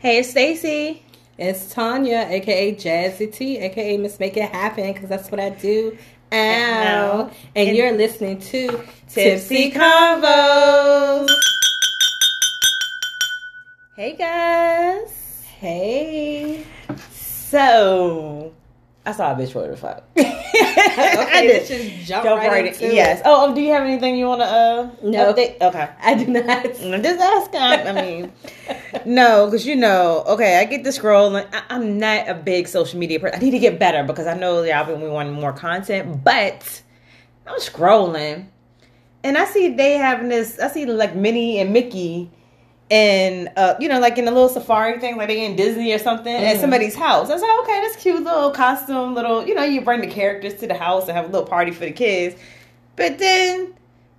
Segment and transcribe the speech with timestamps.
[0.00, 1.02] Hey, it's Stacy.
[1.36, 5.96] It's Tanya, aka Jazzy T, aka Miss Make It Happen, because that's what I do.
[6.32, 7.30] Ow.
[7.54, 11.28] And, And- you're listening to Tipsy Convos.
[13.96, 15.42] Hey guys.
[15.58, 16.64] Hey.
[17.10, 18.52] So,
[19.08, 20.04] I saw a bitch for the fuck.
[20.18, 21.52] I Okay, did.
[21.56, 22.90] let's just jump, Jump right, right into in.
[22.90, 22.94] it.
[22.94, 23.22] Yes.
[23.24, 25.32] Oh, do you have anything you want to uh No.
[25.32, 25.60] update?
[25.62, 25.88] Okay.
[26.02, 26.62] I do not.
[27.02, 27.60] Just asking.
[27.88, 28.32] I mean,
[29.06, 31.48] no, because you know, okay, I get the scrolling.
[31.54, 33.38] I, I'm not a big social media person.
[33.40, 36.82] I need to get better because I know y'all been we want more content, but
[37.46, 38.46] I'm scrolling
[39.24, 40.58] and I see they having this.
[40.58, 42.30] I see like Minnie and Mickey.
[42.90, 45.98] And uh, you know, like in a little safari thing, like they in Disney or
[45.98, 46.60] something, at Mhm.
[46.60, 47.28] somebody's house.
[47.30, 49.46] I was like, okay, that's cute, little costume, little.
[49.46, 51.84] You know, you bring the characters to the house and have a little party for
[51.84, 52.34] the kids.
[52.96, 53.74] But then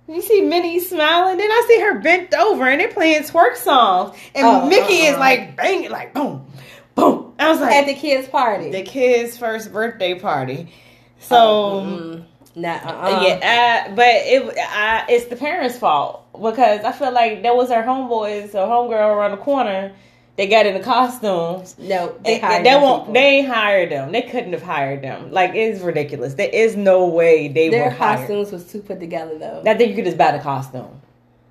[0.08, 4.16] you see Minnie smiling, then I see her bent over and they're playing twerk songs.
[4.36, 5.20] And Oh, Mickey is uh-uh.
[5.20, 6.46] like banging, like boom,
[6.94, 7.32] boom.
[7.40, 8.70] I was like, At the kids' party.
[8.70, 10.72] the kid's first birthday party.
[11.18, 12.24] So, Oh, mm-mm.
[12.56, 13.22] Nah, uh-uh.
[13.26, 17.68] yeah, uh, but it uh, it's the parents' fault because I feel like that was
[17.70, 19.92] her homeboys or homegirl around the corner.
[20.36, 21.76] They got in the costumes.
[21.78, 23.02] No, they And- hired and they them won't.
[23.02, 23.14] people.
[23.14, 24.10] They ain't hired them.
[24.10, 25.30] They couldn't have hired them.
[25.30, 26.34] Like it's ridiculous.
[26.34, 28.20] There is no way they Their were hired.
[28.20, 29.62] costumes was too put together, though.
[29.66, 31.00] I think you could just buy the costume.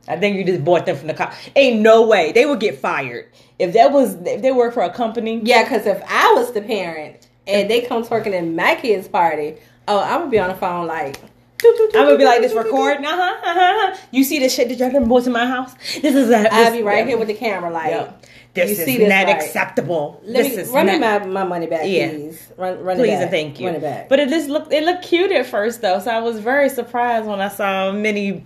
[0.08, 2.80] I think you just bought them from the co- Ain't no way they would get
[2.80, 3.28] fired
[3.60, 5.40] if that was if they work for a company.
[5.44, 9.58] Yeah, because if I was the parent and they come twerking in my kids' party,
[9.90, 11.20] oh, I'm gonna be on the phone like.
[11.62, 13.06] I'm gonna be like this recording.
[13.06, 13.38] Uh huh.
[13.44, 13.54] Uh
[13.94, 13.98] huh.
[14.12, 15.74] You see this shit that y'all brought to my house?
[16.02, 16.54] This is that.
[16.54, 17.92] I'll be right here with the camera, like.
[17.92, 18.26] Yep.
[18.54, 19.36] This you is see this not right.
[19.36, 20.22] acceptable.
[20.26, 22.10] Let this me is run me not- my, my money back, Yeah.
[22.10, 22.48] please.
[22.58, 23.06] Run, run it back.
[23.06, 23.68] Please and thank you.
[23.68, 24.10] Run it back.
[24.10, 27.26] But it just looked it looked cute at first though, so I was very surprised
[27.28, 28.46] when I saw Minnie,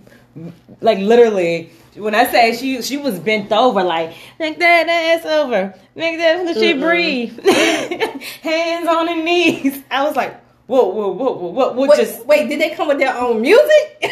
[0.80, 1.70] like literally.
[1.96, 6.54] When I say she she was bent over, like make that ass over, make that
[6.56, 7.38] she breathe,
[8.42, 9.80] hands on her knees.
[9.92, 10.34] I was like,
[10.66, 13.40] whoa, whoa, whoa, whoa, whoa, whoa wait, just wait, did they come with their own
[13.40, 13.98] music?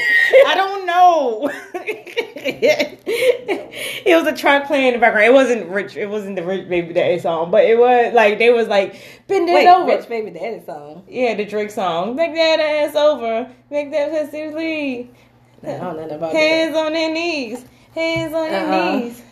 [0.46, 1.50] I don't know.
[2.44, 5.26] it was a track playing in the background.
[5.26, 5.96] It wasn't rich.
[5.96, 9.48] It wasn't the rich baby daddy song, but it was like they was like bend
[9.48, 9.86] it Wait, over.
[9.86, 11.04] Rich Baby Daddy song.
[11.08, 12.16] Yeah, the Drake song.
[12.16, 13.50] Make that ass over.
[13.70, 15.14] Make that pussy bleed.
[15.62, 16.86] I don't know about Hands that.
[16.86, 17.64] on their knees.
[17.94, 18.96] Hands on their Uh-uh.
[18.98, 19.22] knees.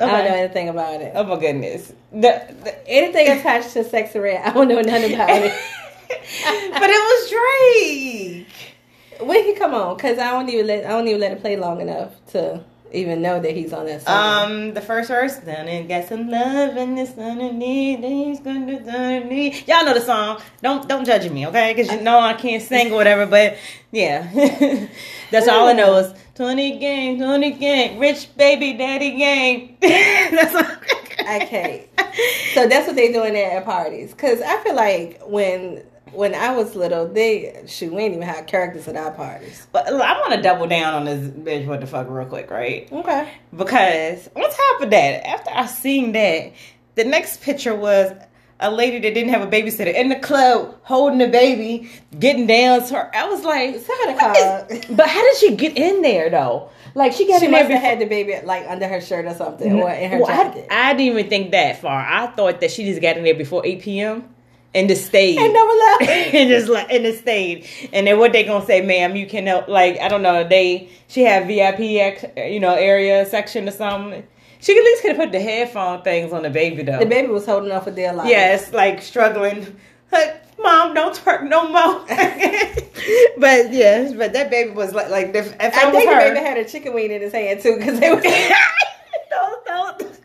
[0.00, 1.12] I don't know anything about it.
[1.14, 1.92] Oh my goodness.
[2.12, 5.52] The, the, Anything attached to Sexyy Red, I don't know nothing about it.
[6.72, 9.26] but it was Drake.
[9.26, 9.96] when he come on?
[9.96, 13.22] Because I don't even let I don't even let it play long enough to even
[13.22, 14.50] know that he's on that song.
[14.50, 18.76] Um, the first verse, done and got some love and it's underneath, and he's gonna
[18.76, 19.66] underneath.
[19.66, 20.40] Y'all know the song.
[20.62, 21.72] Don't don't judge me, okay?
[21.74, 23.26] Because you know I can't sing or whatever.
[23.26, 23.56] But
[23.90, 24.30] yeah,
[25.30, 29.76] that's all I know is twenty gang, twenty gang, rich baby daddy gang.
[29.80, 31.36] that's all.
[31.36, 31.88] Okay.
[32.54, 34.12] So that's what they doing there at parties.
[34.14, 38.46] Cause I feel like when when I was little, they shoot we ain't even had
[38.46, 39.66] characters at our parties.
[39.72, 41.66] But I want to double down on this bitch.
[41.66, 42.90] What the fuck, real quick, right?
[42.92, 43.32] Okay.
[43.56, 46.52] Because on top of that, after I seen that,
[46.94, 48.12] the next picture was
[48.60, 52.86] a lady that didn't have a babysitter in the club holding the baby, getting down
[52.86, 53.10] to her.
[53.16, 56.70] I was like, is- but how did she get in there though?
[56.94, 59.34] Like she got She in there have had the baby like under her shirt or
[59.34, 60.66] something, or in her Well, I.
[60.70, 61.98] I didn't even think that far.
[61.98, 64.28] I thought that she just got in there before 8 p.m.
[64.74, 65.38] and just stayed.
[65.38, 66.02] And never left.
[66.34, 67.66] and just like and just stayed.
[67.92, 69.16] And then what they gonna say, ma'am?
[69.16, 69.68] You can help.
[69.68, 70.46] Like I don't know.
[70.46, 71.80] They she had VIP,
[72.36, 74.26] you know, area section or something.
[74.60, 77.00] She at least could have put the headphone things on the baby though.
[77.00, 78.28] The baby was holding on for dear life.
[78.28, 79.76] Yes, like struggling.
[80.12, 82.06] Like, Mom, don't twerk no more.
[83.38, 86.58] but yes, but that baby was like, like if, if I, think the baby had
[86.58, 88.22] a chicken wing in his hand too, because they was.
[89.30, 90.20] don't, don't.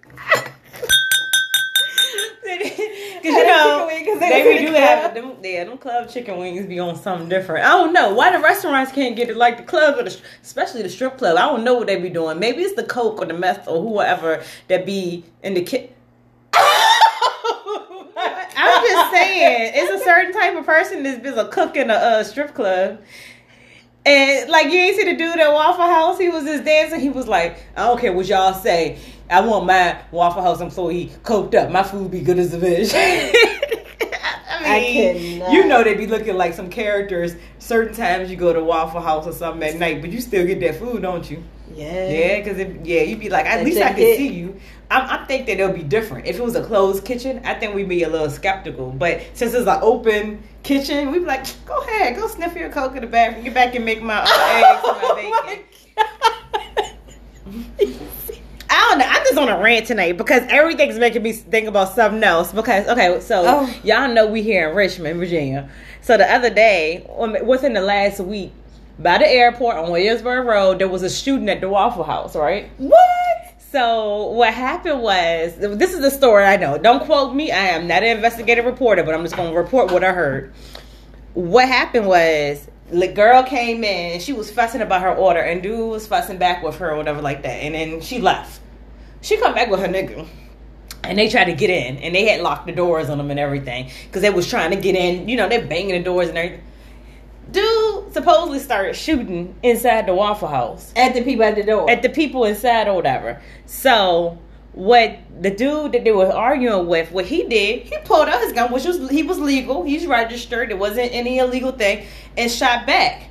[2.48, 2.80] Because
[3.24, 5.16] you know, chicken wing 'cause they they do have club.
[5.16, 5.36] them.
[5.44, 7.66] Yeah, them club chicken wings be on something different.
[7.66, 10.82] I don't know why the restaurants can't get it like the clubs, or the, especially
[10.84, 11.38] the strip club.
[11.38, 12.40] I don't know what they be doing.
[12.40, 15.94] Maybe it's the coke or the meth or whoever that be in the kit.
[16.56, 21.94] I'm just saying, it's a certain type of person that's been a cook in a
[21.94, 23.00] uh, strip club.
[24.06, 27.02] And like you ain't see the dude at Waffle House, he was just dancing.
[27.02, 28.98] He was like, I don't care what y'all say.
[29.30, 31.72] I want my Waffle House employee coked up.
[31.72, 32.94] My food be good as a bitch.
[34.50, 37.36] I mean, you know they be looking like some characters.
[37.60, 40.60] Certain times you go to Waffle House or something at night, but you still get
[40.62, 41.44] that food, don't you?
[41.74, 42.10] Yeah.
[42.10, 42.58] Yeah, because
[42.88, 44.60] yeah, you'd be like, at That least I can see you.
[44.90, 46.28] I, I think that it'll be different.
[46.28, 48.92] If it was a closed kitchen, I think we'd be a little skeptical.
[48.92, 52.96] But since it's an open kitchen, we'd be like, go ahead, go sniff your coke
[52.96, 55.16] in the bathroom, get back and make my uh, eggs and my Oh
[57.78, 58.00] bacon.
[58.78, 59.06] I don't know.
[59.06, 62.52] I just just on a rant tonight because everything's making me think about something else.
[62.52, 63.74] Because okay, so Oh.
[63.84, 65.70] y'all know we here in Richmond, Virginia.
[66.02, 68.52] So the other day, um, within the last week,
[69.00, 72.36] by the airport on Williamsburg Road, there was a shooting at the Waffle House.
[72.36, 72.70] Right.
[72.78, 72.96] What?
[73.72, 76.78] So what happened was this is the story I know.
[76.78, 77.52] Don't quote me.
[77.52, 80.54] I am not an investigative reporter, but I'm just going to report what I heard.
[81.34, 85.90] What happened was the girl came in she was fussing about her order, and dude
[85.90, 88.62] was fussing back with her or whatever like that, and then she left.
[89.28, 90.26] She come back with her nigga.
[91.04, 93.38] And they tried to get in, and they had locked the doors on them and
[93.38, 95.28] everything because they was trying to get in.
[95.28, 96.64] You know, they're banging the doors and everything.
[97.52, 101.90] Dude supposedly started shooting inside the Waffle House At the people at the door.
[101.90, 103.42] at the people inside or whatever.
[103.66, 104.38] So
[104.72, 108.54] what the dude that they were arguing with, what he did, he pulled out his
[108.54, 109.84] gun, which was he was legal.
[109.84, 110.72] He's registered.
[110.72, 112.06] It wasn't any illegal thing,
[112.38, 113.30] and shot back.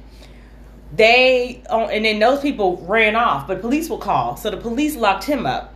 [0.94, 4.38] They oh, and then those people ran off, but police were called.
[4.38, 5.72] So the police locked him up.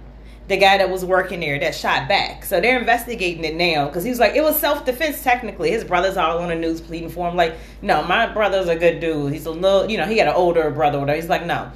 [0.50, 2.44] The guy that was working there that shot back.
[2.44, 5.70] So they're investigating it now because he was like, it was self defense technically.
[5.70, 7.36] His brother's all on the news pleading for him.
[7.36, 9.32] Like, no, my brother's a good dude.
[9.32, 10.98] He's a little, you know, he got an older brother.
[10.98, 11.20] Or whatever.
[11.20, 11.70] He's like, no,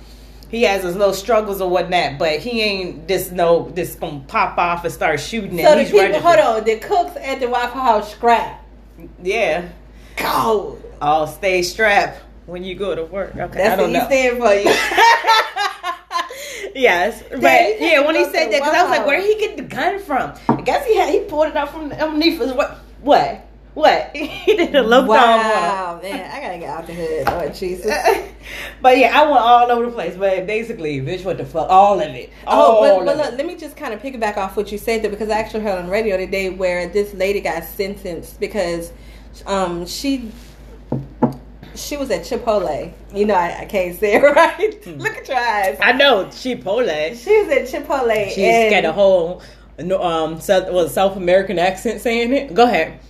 [0.50, 4.58] he has his little struggles or whatnot, but he ain't this no this gonna pop
[4.58, 5.56] off and start shooting.
[5.56, 8.60] so the he's people, hold on, the cooks at the Waffle House scrap.
[9.22, 9.68] Yeah,
[10.16, 10.80] Go.
[11.00, 13.36] all stay strapped when you go to work.
[13.36, 14.06] Okay, That's I don't what know.
[14.06, 14.64] stand for you.
[16.74, 19.62] Yes, but yeah, when he said that, because I was like, where he get the
[19.62, 20.34] gun from?
[20.48, 22.78] I guess he had he pulled it out from underneath his what?
[23.00, 23.46] What?
[23.74, 24.10] What?
[24.14, 27.26] he did a low wow, man, I gotta get out the hood.
[27.26, 27.86] Lord Jesus.
[28.82, 30.16] but yeah, I went all over the place.
[30.16, 31.68] But basically, bitch, what the fuck?
[31.68, 32.30] All of it.
[32.46, 33.18] All Oh, but, but it.
[33.18, 35.64] look, let me just kind of piggyback off what you said there because I actually
[35.64, 38.92] heard on the radio today where this lady got sentenced because
[39.46, 40.30] um, she
[41.74, 42.92] she was at Chipotle.
[43.14, 44.86] You know, I, I can't say it right.
[44.98, 45.78] Look at your eyes.
[45.82, 47.16] I know Chipotle.
[47.22, 48.28] She was at Chipotle.
[48.28, 49.42] She's and got a whole
[50.00, 52.54] um South, was South American accent saying it.
[52.54, 53.00] Go ahead.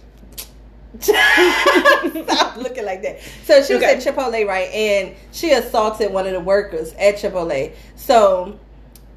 [1.00, 3.20] Stop looking like that.
[3.44, 3.94] So she was Okay.
[3.94, 4.70] at Chipotle, right?
[4.70, 7.72] And she assaulted one of the workers at Chipotle.
[7.96, 8.58] So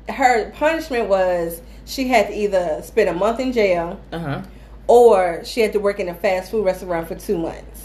[0.10, 4.42] her punishment was she had to either spend a month in jail Uh huh.
[4.88, 7.77] or she had to work in a fast food restaurant for two months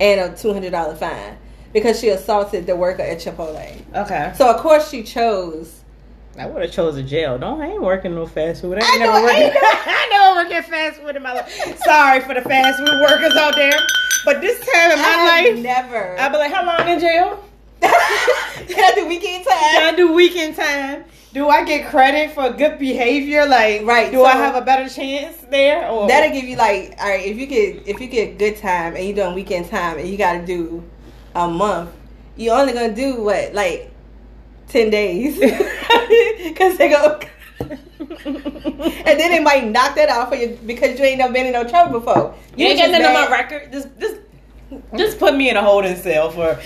[0.00, 1.36] and a two hundred dollar fine
[1.72, 3.82] because she assaulted the worker at Chipotle.
[3.94, 4.32] Okay.
[4.36, 5.80] So of course she chose.
[6.38, 7.38] I would have chosen jail.
[7.38, 8.78] Don't I ain't working no fast food.
[8.78, 9.42] I ain't I never know, I working.
[9.42, 11.78] ain't I never worked at fast food in my life.
[11.84, 13.78] Sorry for the fast food workers out there,
[14.24, 16.18] but this time in my have life, never.
[16.18, 17.44] I'll be like, how long in jail?
[17.82, 19.58] Can I do weekend time?
[19.58, 21.04] Can I do weekend time?
[21.34, 23.44] Do I get credit for good behavior?
[23.44, 25.88] Like, Right, Do I have a better chance there?
[25.88, 28.94] Or That'll give you like, all right, if you get if you get good time
[28.94, 30.84] and you doing weekend time and you got to do
[31.34, 31.90] a month,
[32.36, 33.90] you only gonna do what like
[34.68, 35.34] ten days
[36.44, 37.18] because they go.
[37.58, 41.52] and then they might knock that off for you because you ain't never been in
[41.52, 42.34] no trouble before.
[42.56, 43.72] You ain't was got nothing on my record.
[43.72, 44.20] This just,
[44.96, 46.58] just put me in a holding cell for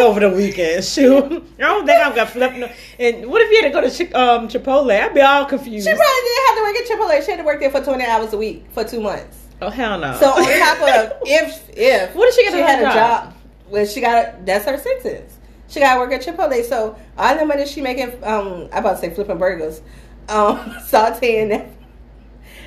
[0.00, 0.84] over the weekend.
[0.84, 1.24] Shoot,
[1.58, 2.54] I don't think I'm gonna flip.
[2.54, 2.68] No,
[2.98, 4.90] and what if you had to go to um, Chipotle?
[5.00, 5.86] I'd be all confused.
[5.86, 7.24] She probably didn't have to work at Chipotle.
[7.24, 9.38] She had to work there for twenty hours a week for two months.
[9.62, 10.16] oh hell no.
[10.18, 12.94] So on top of if if What did she get she had a job?
[12.94, 13.34] job,
[13.70, 15.38] well she got that's her sentence.
[15.68, 16.62] She got to work at Chipotle.
[16.64, 19.80] So all the money she making, um, I about to say flipping burgers,
[20.28, 21.66] um, sauteing that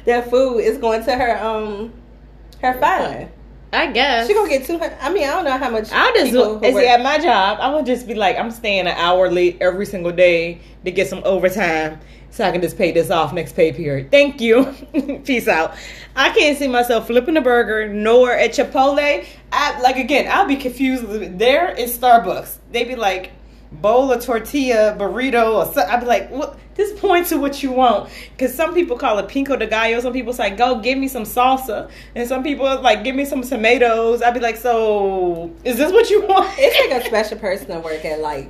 [0.06, 1.94] that food is going to her um
[2.62, 3.32] her fine.
[3.72, 4.98] I guess She gonna get two hundred.
[5.00, 5.92] I mean, I don't know how much.
[5.92, 6.64] I'll just look.
[6.64, 9.86] See, at my job, I would just be like, I'm staying an hour late every
[9.86, 12.00] single day to get some overtime,
[12.32, 14.10] so I can just pay this off next pay period.
[14.10, 14.66] Thank you.
[15.26, 15.76] Peace out.
[16.16, 19.26] I can't see myself flipping a burger nor at Chipotle.
[19.52, 20.28] I like again.
[20.32, 21.38] I'll be confused.
[21.38, 22.58] There is Starbucks.
[22.72, 23.32] They be like
[23.72, 26.58] bowl of tortilla burrito or so, I'd be like, what?
[26.76, 30.00] Just point to what you want, because some people call it pico de gallo.
[30.00, 33.42] Some people say, "Go give me some salsa," and some people like, "Give me some
[33.42, 37.68] tomatoes." I'd be like, "So, is this what you want?" it's like a special person
[37.68, 38.50] to work at like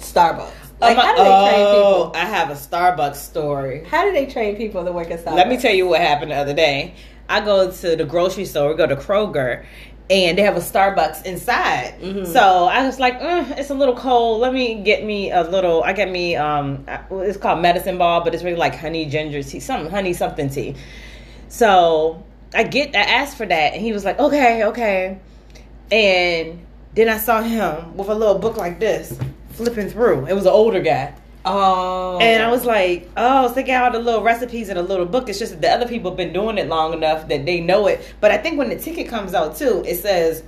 [0.00, 0.50] Starbucks.
[0.80, 2.20] Like, I'm how do they train oh, people?
[2.20, 3.84] I have a Starbucks story.
[3.88, 5.36] How do they train people to work at Starbucks?
[5.36, 6.94] Let me tell you what happened the other day.
[7.28, 9.64] I go to the grocery store, we go to Kroger,
[10.12, 11.94] and they have a Starbucks inside.
[12.00, 12.26] Mhm.
[12.26, 14.40] So I was like, mm, it's a little cold.
[14.42, 15.82] Let me get me a little.
[15.82, 19.60] I get me um, it's called medicine ball, but it's really like honey ginger tea,
[19.60, 20.74] something honey something tea.
[21.48, 22.22] So
[22.54, 25.18] I get, I asked for that, and he was like, okay, okay.
[25.90, 26.60] And
[26.94, 29.18] then I saw him with a little book like this,
[29.50, 30.26] flipping through.
[30.26, 31.14] It was an older guy.
[31.44, 35.06] Oh, And I was like, oh, stick out all the little recipes in a little
[35.06, 35.28] book.
[35.28, 37.88] It's just that the other people have been doing it long enough that they know
[37.88, 38.14] it.
[38.20, 40.44] But I think when the ticket comes out too, it says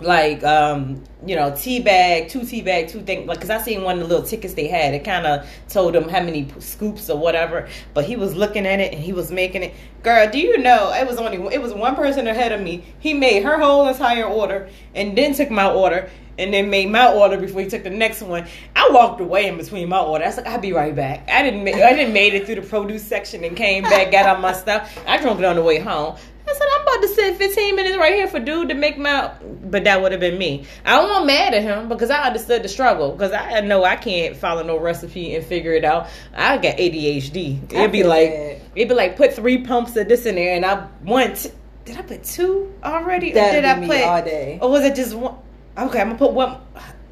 [0.00, 3.82] like um you know tea bag two tea bag two things like because i seen
[3.82, 4.94] one of the little tickets they had.
[4.94, 7.68] It kind of told them how many scoops or whatever.
[7.94, 9.74] But he was looking at it and he was making it.
[10.02, 12.84] Girl do you know it was only it was one person ahead of me.
[13.00, 17.12] He made her whole entire order and then took my order and then made my
[17.12, 18.46] order before he took the next one.
[18.76, 20.24] I walked away in between my order.
[20.24, 21.28] I was like, I'll be right back.
[21.28, 21.64] I didn't.
[21.64, 24.52] Ma- I didn't made it through the produce section and came back, got all my
[24.52, 24.98] stuff.
[25.06, 26.16] I drunk it on the way home.
[26.48, 29.30] I said, I'm about to sit 15 minutes right here for dude to make my.
[29.64, 30.64] But that would have been me.
[30.82, 33.12] I wasn't mad at him because I understood the struggle.
[33.12, 36.08] Because I know I can't follow no recipe and figure it out.
[36.34, 37.70] I got ADHD.
[37.70, 38.60] It'd be like that.
[38.74, 41.52] it'd be like put three pumps of this in there, and I went.
[41.84, 43.32] Did I put two already?
[43.32, 44.58] or That'd did be I me put all day.
[44.62, 45.36] Or was it just one?
[45.78, 46.56] Okay, I'm gonna put one.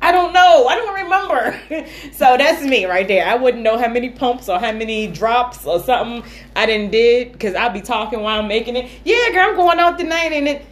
[0.03, 0.67] I don't know.
[0.67, 1.89] I don't remember.
[2.13, 3.27] so that's me right there.
[3.27, 7.33] I wouldn't know how many pumps or how many drops or something I didn't did
[7.33, 8.91] because I'll be talking while I'm making it.
[9.05, 10.67] Yeah, girl, I'm going out tonight and it.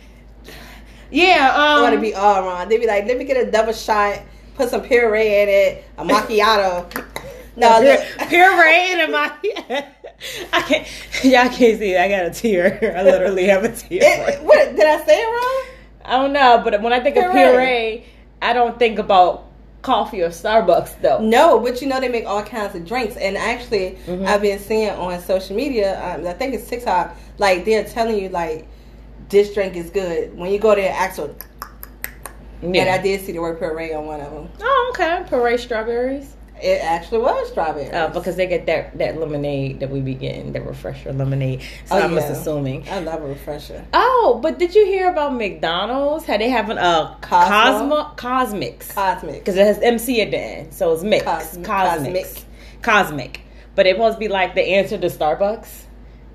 [1.10, 2.68] Yeah, I um, want to be all wrong.
[2.68, 4.20] They'd be like, let me get a double shot,
[4.56, 7.04] put some puree in it, a macchiato.
[7.56, 7.80] no,
[8.28, 9.32] puree in my.
[10.52, 11.24] I can't.
[11.24, 11.96] Y'all can't see.
[11.96, 12.94] I got a tear.
[12.96, 14.00] I literally have a tear.
[14.02, 15.73] it, what did I say it wrong?
[16.04, 17.50] I don't know, but when I think of Puree.
[17.52, 18.04] puree,
[18.42, 19.44] I don't think about
[19.82, 21.20] coffee or Starbucks though.
[21.20, 24.26] No, but you know they make all kinds of drinks, and actually, Mhm.
[24.26, 26.00] I've been seeing on social media.
[26.02, 27.14] Um, I think it's TikTok.
[27.38, 28.66] Like they're telling you like
[29.28, 30.92] this drink is good when you go there.
[30.96, 31.34] Actual,
[32.62, 34.48] and I did see the word puree on one of them.
[34.62, 35.22] Oh, okay.
[35.28, 36.34] Puree strawberries.
[36.64, 37.90] It actually was strawberry.
[37.90, 41.60] Uh, because they get that that lemonade that we be getting, the refresher lemonade.
[41.84, 42.32] So Oh, I'm just yeah.
[42.36, 42.88] assuming.
[42.88, 43.84] I love a refresher.
[43.92, 46.24] Oh, but did you hear about McDonald's?
[46.24, 47.48] How they having a Cosmo?
[47.50, 48.90] Cosmo Cosmics?
[48.92, 49.40] Cosmic.
[49.40, 51.24] Because it has MC at the end, so it's mix.
[51.24, 51.64] Cos- Cosmics.
[52.34, 52.82] cosmic.
[52.82, 53.40] Cosmic.
[53.74, 55.82] But it's supposed to be like the answer to Starbucks.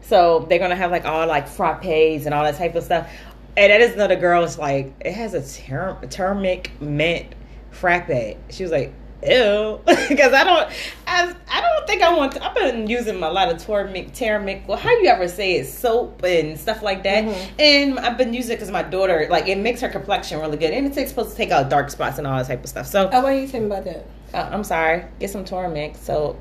[0.01, 3.09] So they're gonna have like all like frappes and all that type of stuff.
[3.57, 4.43] And that is another girl.
[4.43, 7.33] It's like it has a ter- turmeric mint
[7.71, 8.37] frappe.
[8.51, 10.69] She was like, ew, because I don't,
[11.07, 12.33] I, I don't think I want.
[12.33, 14.63] To, I've been using a lot of turmeric, turmeric.
[14.67, 17.23] Well, how you ever say it, soap and stuff like that.
[17.25, 17.49] Mhm.
[17.59, 20.71] And I've been using it because my daughter, like, it makes her complexion really good,
[20.71, 22.87] and it's supposed to take out dark spots and all that type of stuff.
[22.87, 24.05] So Oh, why you tell me about that?
[24.33, 25.05] uh, I'm sorry.
[25.19, 25.95] Get some turmeric.
[25.97, 26.37] So,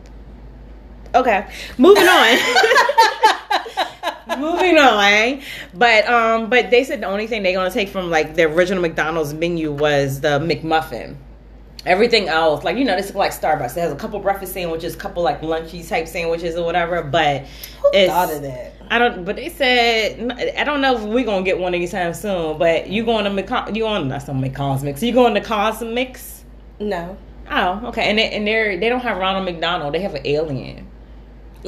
[1.14, 1.46] okay,
[1.78, 2.38] moving on.
[4.38, 5.40] moving on.
[5.74, 8.82] But um, but they said the only thing they're gonna take from like the original
[8.82, 11.16] McDonald's menu was the McMuffin.
[11.86, 13.76] Everything else, like you know, this is like Starbucks.
[13.76, 17.02] It has a couple breakfast sandwiches, a couple like lunchy type sandwiches or whatever.
[17.02, 17.42] But
[17.82, 18.74] Who it's thought of that?
[18.90, 19.24] I don't.
[19.24, 22.58] But they said I don't know if we're gonna get one anytime soon.
[22.58, 25.02] But you going to McCon- you on that's not McCosmics.
[25.02, 26.44] You going to Cosmics?
[26.80, 27.16] No,
[27.50, 28.10] Oh, okay.
[28.10, 29.94] And they, and they're they don't have Ronald McDonald.
[29.94, 30.87] They have an alien,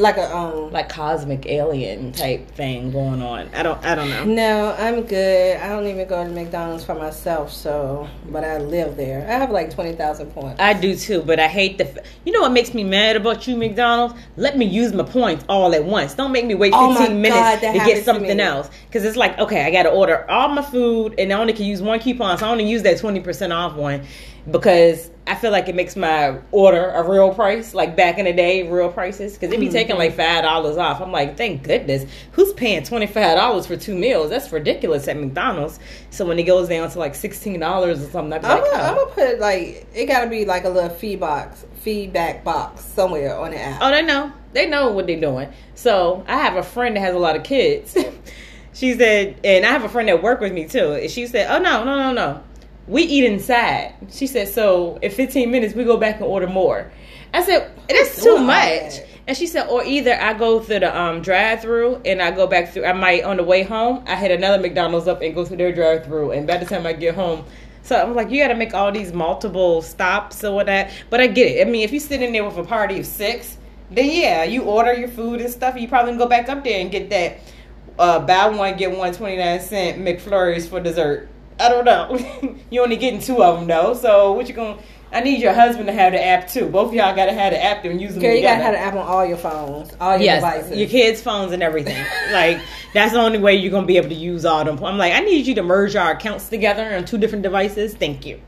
[0.01, 0.73] like a um.
[0.73, 3.49] like cosmic alien type thing going on.
[3.55, 4.25] I don't I don't know.
[4.25, 5.57] No, I'm good.
[5.59, 9.27] I don't even go to McDonald's for myself, so but I live there.
[9.29, 10.61] I have like twenty thousand points.
[10.61, 11.87] I do too, but I hate the.
[11.89, 14.15] f- You know what makes me mad about you, McDonald's?
[14.37, 16.15] Let me use my points all at once.
[16.15, 18.43] Don't make me wait Oh my 15 minutes God, to get something me.
[18.43, 18.71] else.
[18.87, 21.67] Because it's like, okay, I got to order all my food, and I only can
[21.67, 24.03] use one coupon, so I only use that 20% off one
[24.49, 28.33] because I feel like it makes my order a real price, like back in the
[28.33, 29.35] day, real prices.
[29.35, 30.21] Because it'd be taking like mm-hmm.
[30.21, 31.01] five dollars off.
[31.01, 34.31] I'm like, thank goodness, who's paying twenty five dollars for two meals?
[34.31, 35.79] That's ridiculous at McDonald's.
[36.11, 38.99] So when it goes down to like sixteen dollars or something, I'm like, gonna, I'm
[38.99, 39.05] oh.
[39.05, 43.53] gonna put like it gotta be like a little feed box, feedback box somewhere on
[43.53, 43.81] the app.
[43.83, 44.33] Oh, they know.
[44.53, 45.53] They know what they're doing.
[45.75, 47.97] So I have a friend that has a lot of kids.
[48.73, 50.93] she said, and I have a friend that worked with me too.
[50.93, 52.43] And she said, "Oh no, no, no, no,
[52.87, 56.91] we eat inside." She said, "So in 15 minutes we go back and order more."
[57.33, 61.23] I said, "That's too much." And she said, "Or either I go through the um,
[61.23, 62.85] drive-through and I go back through.
[62.85, 65.73] I might on the way home I hit another McDonald's up and go through their
[65.73, 67.45] drive-through, and by the time I get home."
[67.83, 70.91] So I'm like, you got to make all these multiple stops or whatever.
[71.09, 71.67] But I get it.
[71.67, 73.57] I mean, if you're sitting there with a party of six,
[73.91, 75.77] then yeah, you order your food and stuff.
[75.77, 77.39] You probably go back up there and get that
[77.99, 81.29] uh, buy one get one 29 cent McFlurries for dessert.
[81.61, 82.57] I don't know.
[82.71, 83.95] you only getting two of them though.
[83.95, 84.77] So what you going?
[84.79, 86.67] to I need your husband to have the app too.
[86.69, 88.63] Both of y'all got to have the app and use them Girl, you together.
[88.63, 90.79] gotta have the app on all your phones, all your yes, devices.
[90.79, 91.97] your kids' phones and everything.
[92.33, 92.61] like
[92.95, 94.83] that's the only way you're gonna be able to use all them.
[94.85, 97.93] I'm like, I need you to merge our accounts together on two different devices.
[97.95, 98.41] Thank you,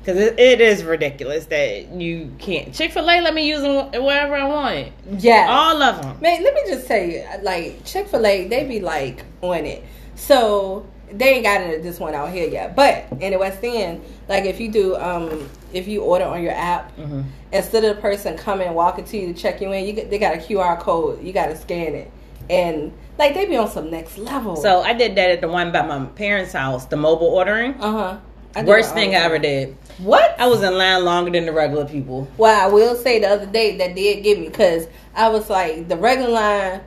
[0.00, 2.74] because it, it is ridiculous that you can't.
[2.74, 4.92] Chick Fil A let me use them wherever I want.
[5.18, 5.46] yeah.
[5.48, 6.20] All of them.
[6.20, 9.82] Man, let me just tell you, like Chick Fil A, they be like on it.
[10.14, 10.86] So
[11.18, 12.74] they ain't got it this one out here yet.
[12.76, 16.52] But in the West End, like if you do, um, if you order on your
[16.52, 17.24] app, Mhm.
[17.52, 20.34] instead of the person coming walking to you to check you in, you they got
[20.34, 21.22] a QR code.
[21.22, 22.10] You got to scan it,
[22.50, 24.56] and like they be on some next level.
[24.56, 27.74] So I did that at the one by my parents' house, the mobile ordering.
[27.80, 28.16] uh huh.
[28.66, 29.74] Worst thing I ever did.
[29.96, 30.36] What?
[30.38, 32.28] I was in line longer than the regular people.
[32.36, 35.88] Well, I will say the other day that did get me because I was like
[35.88, 36.80] the regular line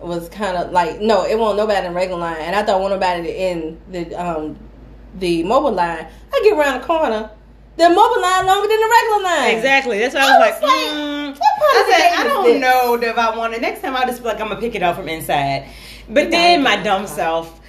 [0.00, 2.90] was kind of like no, it won't nobody in regular line, and I thought one
[2.90, 4.58] nobody in the um
[5.14, 6.06] the mobile line.
[6.32, 7.30] I get around the corner,
[7.76, 9.56] the mobile line longer than the regular line.
[9.56, 9.98] Exactly.
[9.98, 11.38] That's why I I was, was like, like, mm.
[11.72, 12.60] I said, I don't this?
[12.60, 13.60] know if I want it.
[13.60, 15.68] Next time I'll just be like, I'm gonna pick it up from inside.
[16.08, 17.08] But You then my dumb that.
[17.08, 17.60] self,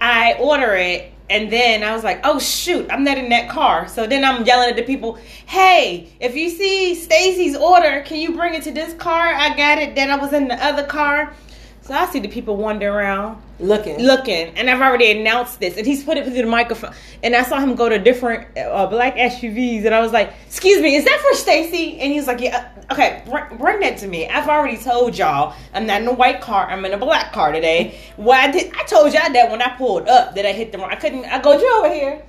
[0.00, 1.12] I order it.
[1.30, 4.44] And then I was like, "Oh shoot, I'm not in that car." So then I'm
[4.46, 8.70] yelling at the people, "Hey, if you see Stacy's order, can you bring it to
[8.70, 9.34] this car?
[9.34, 9.94] I got it.
[9.94, 11.34] Then I was in the other car."
[11.88, 15.86] So I see the people wandering around Looking, looking, and I've already announced this, and
[15.86, 16.92] he's put it through the microphone,
[17.22, 20.82] and I saw him go to different uh, black SUVs, and I was like, "Excuse
[20.82, 24.06] me, is that for Stacy?" And he's like, "Yeah, uh, okay, br- bring that to
[24.06, 24.28] me.
[24.28, 27.52] I've already told y'all I'm not in a white car, I'm in a black car
[27.52, 27.98] today.
[28.16, 30.78] Why I did I told y'all that when I pulled up that I hit the
[30.78, 30.90] wrong?
[30.90, 31.24] I couldn't.
[31.24, 32.22] I go, you over here?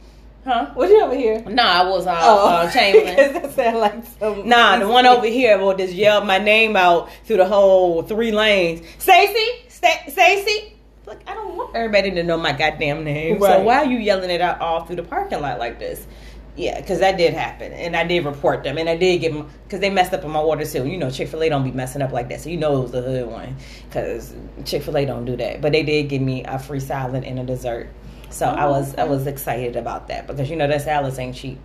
[0.49, 0.71] Huh?
[0.75, 1.41] Was you over here?
[1.47, 3.33] Nah, I was uh, Oh, uh, Chamberlayne.
[3.33, 4.49] That sound like some.
[4.49, 8.31] Nah, the one over here will just yell my name out through the whole three
[8.31, 8.81] lanes.
[8.97, 10.73] Stacy, Sta- Stacy.
[11.05, 13.39] Look, I don't want everybody to know my goddamn name.
[13.39, 16.07] So why are you yelling it out all through the parking lot like this?
[16.55, 19.31] Yeah, because that did happen, and I did report them, and I did get
[19.63, 20.87] because they messed up on my order too.
[20.87, 22.81] You know, Chick Fil A don't be messing up like that, so you know it
[22.81, 23.55] was the hood one
[23.87, 24.33] because
[24.65, 25.61] Chick Fil A don't do that.
[25.61, 27.89] But they did give me a free salad and a dessert,
[28.29, 31.35] so I Oh, was I was excited about that because you know that salads ain't
[31.35, 31.59] cheap.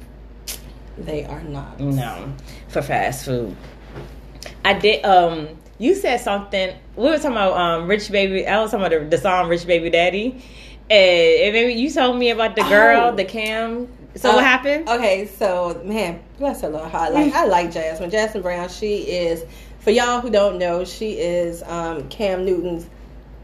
[0.97, 1.81] They are not.
[1.81, 2.33] No,
[2.69, 3.57] for fast food.
[4.65, 5.05] I did.
[5.05, 6.75] Um, you said something.
[6.97, 8.47] We were talking about um, Rich Baby.
[8.47, 10.43] I was talking about the, the song Rich Baby Daddy,
[10.89, 13.17] and, and maybe you told me about the girl, Oh.
[13.17, 13.89] the Cam.
[14.17, 14.89] So Uh, what happened?
[14.89, 17.13] Okay, so man, bless her little heart.
[17.13, 18.11] Like I like Jasmine.
[18.11, 18.69] Jasmine Brown.
[18.69, 19.45] She is
[19.81, 22.89] for y'all who don't know, she is um, Cam Newton's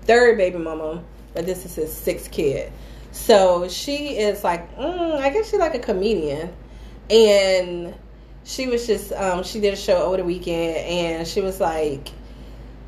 [0.03, 1.03] third baby mama,
[1.35, 2.73] but this is his sixth kid.
[3.13, 6.55] So she is like, mm, I guess she's like a comedian,
[7.09, 7.95] and
[8.45, 12.11] she was just um, she did a show over the weekend, and she was like.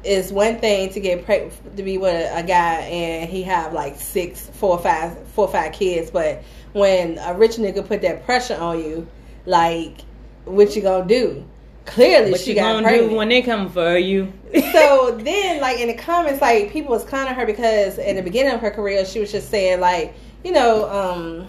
[0.05, 4.01] It's one thing to get preg- to be with a, guy and he have like
[4.01, 8.81] six, four five, four five kids, but when a rich nigga put that pressure on
[8.81, 9.07] you,
[9.47, 10.01] like,
[10.45, 11.45] what you gonna do?
[11.85, 13.11] Clearly, what she got gonna pregnant.
[13.11, 14.33] do when they come for you?
[14.73, 18.53] so then, like in the comments, like people was clowning her because in the beginning
[18.55, 20.15] of her career, she was just saying like,
[20.45, 21.49] you know, um,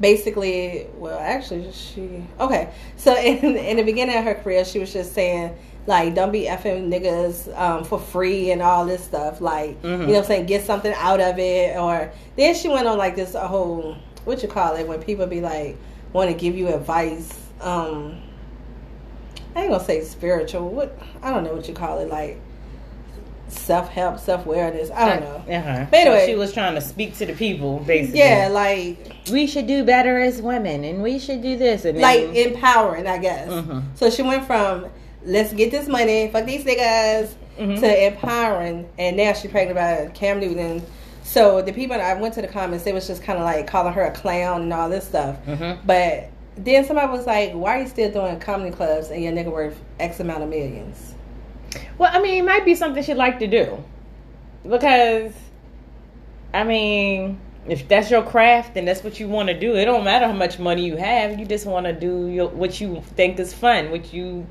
[0.00, 2.70] basically, well, actually, she okay.
[2.96, 6.42] So in in the beginning of her career, she was just saying like, don't be
[6.44, 9.40] effing niggas um, for free and all this stuff.
[9.40, 9.84] Like, Mhm.
[9.84, 11.76] you know, what I'm saying get something out of it.
[11.78, 15.40] Or then she went on like this whole what you call it when people be
[15.40, 15.76] like
[16.12, 17.32] want to give you advice.
[17.60, 18.22] Um,
[19.58, 20.68] I ain't gonna say spiritual.
[20.68, 22.08] What I don't know what you call it.
[22.08, 22.38] Like
[23.48, 24.90] self help, self awareness.
[24.90, 25.54] I don't know.
[25.56, 25.86] Uh-huh.
[25.90, 26.20] But anyway.
[26.20, 28.20] So she was trying to speak to the people, basically.
[28.20, 28.98] Yeah, like
[29.32, 33.06] we should do better as women, and we should do this, and like then, empowering,
[33.06, 33.48] I guess.
[33.48, 33.82] Mhm.
[33.96, 34.86] So she went from
[35.24, 37.80] let's get this money, fuck these niggas, Mhm.
[37.80, 40.82] to empowering, and now she's pregnant by Cam Newton.
[41.24, 43.92] So the people I went to the comments, they was just kind of like calling
[43.92, 45.36] her a clown and all this stuff.
[45.46, 45.78] Mhm.
[45.84, 46.28] But
[46.64, 49.78] then somebody was like, "Why are you still doing comedy clubs and your nigga worth
[50.00, 51.14] X amount of millions?
[51.98, 53.82] Well, I mean, it might be something she'd like to do.
[54.68, 55.32] Because,
[56.52, 60.04] I mean, if that's your craft and that's what you want to do, it don't
[60.04, 61.38] matter how much money you have.
[61.38, 63.90] You just want to do your, what you think is fun.
[63.90, 64.46] What you,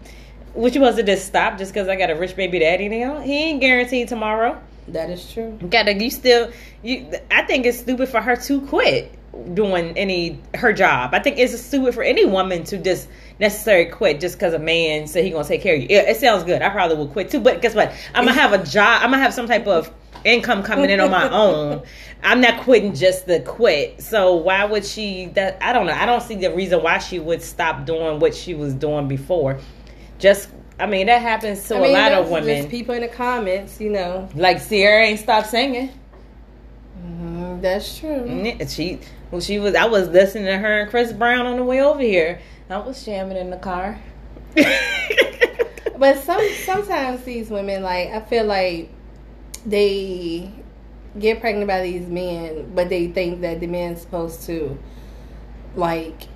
[0.56, 3.20] you want to just stop just because I got a rich baby daddy now?
[3.20, 4.62] He ain't guaranteed tomorrow.
[4.90, 5.60] That is true.
[5.70, 6.50] Gotta you still
[6.82, 7.12] you?
[7.30, 9.12] I think it's stupid for her to quit
[9.54, 11.14] doing any her job.
[11.14, 13.08] I think it's stupid for any woman to just
[13.40, 15.88] necessarily quit just because a man said he gonna take care of you.
[15.90, 16.62] It, it sounds good.
[16.62, 17.40] I probably would quit too.
[17.40, 17.94] But guess what?
[18.14, 19.02] I'm gonna have a job.
[19.04, 19.92] I'm gonna have some type of
[20.24, 21.84] income coming in on my own.
[22.24, 24.02] I'm not quitting just to quit.
[24.02, 25.28] So why would she?
[25.28, 25.94] That I don't know.
[25.94, 29.60] I don't see the reason why she would stop doing what she was doing before.
[30.20, 32.70] Just I mean that happens to I mean, a lot of women.
[32.70, 34.30] People in the comments, you know.
[34.36, 35.92] Like Ciara ain't stopped singing.
[37.06, 38.26] Mm, that's true.
[38.28, 39.00] Yeah, She,
[39.32, 39.76] well, she was.
[39.76, 42.40] I was listening to her and Chris Brown on the way over here.
[42.70, 44.00] I was jamming in the car.
[45.98, 48.90] But some sometimes these women, like I feel like
[49.66, 50.52] they
[51.18, 54.78] get pregnant by these men, but they think that the man's supposed to
[55.76, 56.28] like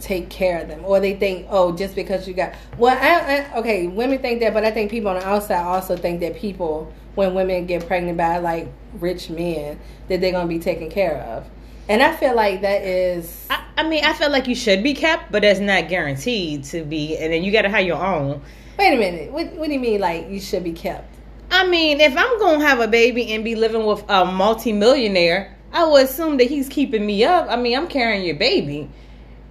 [0.00, 3.58] take care of them, or they think, oh, just because you got well, I, I
[3.58, 6.90] okay, women think that, but I think people on the outside also think that people
[7.16, 11.46] when women get pregnant by like rich men that they're gonna be taken care of,
[11.90, 14.94] and I feel like that is I, I mean, I feel like you should be
[14.94, 17.16] kept, but that's not guaranteed to be.
[17.18, 18.40] And then you got to have your own.
[18.78, 19.30] Wait a minute.
[19.32, 21.14] What, what do you mean, like, you should be kept?
[21.50, 25.84] I mean, if I'm gonna have a baby and be living with a multimillionaire, I
[25.86, 27.48] would assume that he's keeping me up.
[27.50, 28.88] I mean, I'm carrying your baby.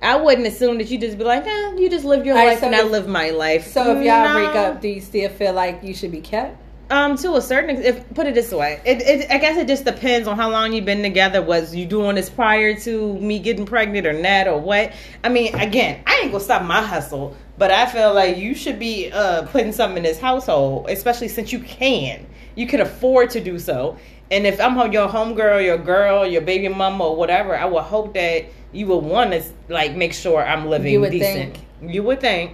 [0.01, 2.51] I wouldn't assume that you just be like, eh, you just live your All right,
[2.51, 3.67] life so and I if- live my life.
[3.67, 4.33] So if y'all No.
[4.33, 6.55] break up, do you still feel like you should be kept?
[6.91, 9.67] Um, to a certain ex- if put it this way, it, it I guess it
[9.67, 11.39] just depends on how long you've been together.
[11.39, 14.93] Was you doing this prior to me getting pregnant or not or what?
[15.23, 18.79] I mean, again, I ain't gonna stop my hustle, but I feel like you should
[18.79, 22.25] be uh putting something in this household, especially since you can,
[22.55, 23.95] you can afford to do so.
[24.31, 28.15] And if I'm your homegirl, your girl, your baby mama, or whatever, I would hope
[28.15, 31.55] that you would want to like make sure I'm living You would decent.
[31.55, 31.93] think.
[31.93, 32.53] You would think,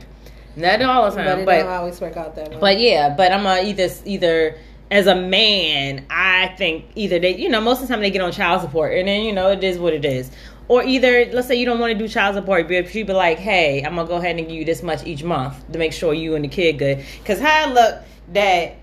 [0.55, 2.57] not all the But time, but don't always work out that way.
[2.59, 4.57] but yeah, but I'm a either either
[4.91, 8.21] as a man, I think either they, you know, most of the time they get
[8.21, 10.31] on child support, and then you know it is what it is.
[10.67, 13.37] Or either let's say you don't want to do child support, but she be like,
[13.37, 16.13] hey, I'm gonna go ahead and give you this much each month to make sure
[16.13, 17.03] you and the kid good.
[17.23, 18.01] Cause how I look
[18.33, 18.77] that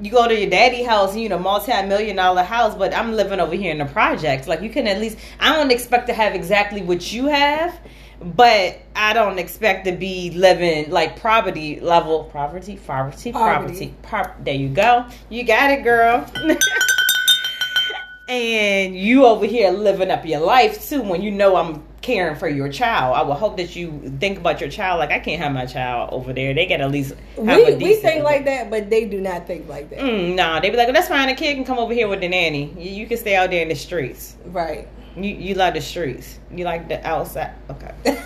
[0.00, 3.54] you go to your daddy house, you know, multi-million dollar house, but I'm living over
[3.54, 4.46] here in the projects.
[4.46, 7.78] Like you can at least, I don't expect to have exactly what you have,
[8.24, 13.94] but I don't expect to be living like poverty level, poverty, poverty, poverty.
[14.02, 14.44] Poverty.
[14.44, 15.06] There you go.
[15.28, 16.30] You got it, girl.
[18.28, 22.48] and you over here living up your life too when you know I'm caring for
[22.48, 23.16] your child.
[23.16, 26.10] I would hope that you think about your child like I can't have my child
[26.12, 26.54] over there.
[26.54, 29.68] They got at least have we we think like that, but they do not think
[29.68, 30.00] like that.
[30.00, 31.28] Mm, nah, they be like, that's fine.
[31.28, 32.74] A kid can come over here with the nanny.
[32.76, 34.36] You, you can stay out there in the streets.
[34.46, 34.88] Right.
[35.16, 36.38] You you like the streets.
[36.50, 37.54] You like the outside.
[37.70, 37.92] Okay.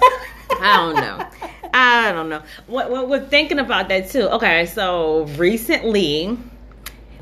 [0.60, 1.26] I don't know.
[1.74, 2.42] I don't know.
[2.66, 4.22] What, what we're thinking about that too.
[4.22, 6.38] Okay, so recently.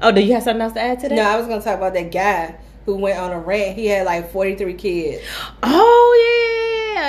[0.03, 1.14] Oh, do you have something else to add to that?
[1.14, 3.77] no, I was gonna talk about that guy who went on a rant.
[3.77, 5.24] He had like forty three kids.
[5.62, 6.43] Oh yeah,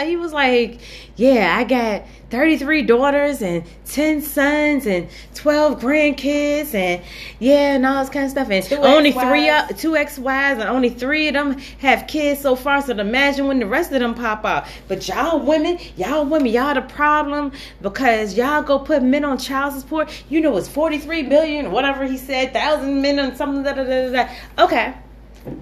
[0.03, 0.79] he was like,
[1.15, 7.01] yeah, I got thirty three daughters and ten sons and twelve grandkids and
[7.39, 8.49] yeah, and all this kind of stuff.
[8.49, 9.29] And Two only ex-wives.
[9.29, 12.81] three, uh, two ex wives, and only three of them have kids so far.
[12.81, 14.65] So imagine when the rest of them pop out.
[14.87, 19.73] But y'all women, y'all women, y'all the problem because y'all go put men on child
[19.79, 20.11] support.
[20.27, 23.63] You know it's forty three billion, whatever he said, thousand men on something.
[23.63, 24.63] Da, da, da, da.
[24.65, 24.93] Okay.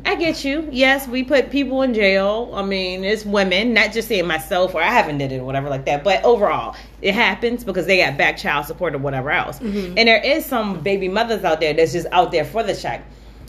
[0.05, 0.67] I get you.
[0.71, 2.51] Yes, we put people in jail.
[2.53, 5.69] I mean, it's women, not just saying myself or I haven't did it or whatever
[5.69, 6.03] like that.
[6.03, 9.59] But overall, it happens because they got back child support or whatever else.
[9.59, 9.97] Mm-hmm.
[9.97, 13.03] And there is some baby mothers out there that's just out there for the check.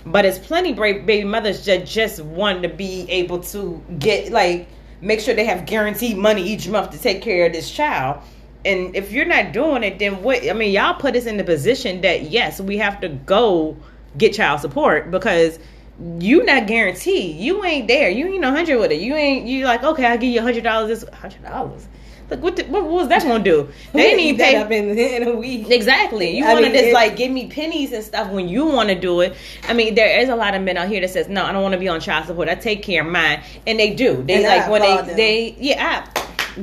[0.07, 4.69] But it's plenty brave baby mothers that just want to be able to get like
[5.01, 8.21] make sure they have guaranteed money each month to take care of this child.
[8.65, 10.49] And if you're not doing it, then what?
[10.49, 13.77] I mean, y'all put us in the position that yes, we have to go
[14.17, 15.59] get child support because
[16.19, 17.37] you not guaranteed.
[17.37, 18.11] You ain't there.
[18.11, 19.01] You ain't a hundred with it.
[19.01, 19.47] You ain't.
[19.47, 20.07] You like okay?
[20.07, 20.89] I'll give you a hundred dollars.
[21.01, 21.87] This hundred dollars.
[22.31, 23.69] Look what, the, what was that gonna do?
[23.93, 25.71] They didn't even pay up in, in a week.
[25.71, 26.37] Exactly.
[26.37, 28.95] You want to just it- like give me pennies and stuff when you want to
[28.95, 29.37] do it.
[29.69, 31.63] I mean, there is a lot of men out here that says, "No, I don't
[31.63, 32.49] want to be on child support.
[32.49, 34.23] I take care of mine," and they do.
[34.23, 35.17] They And I like when they them.
[35.17, 36.07] they yeah.
[36.07, 36.21] I,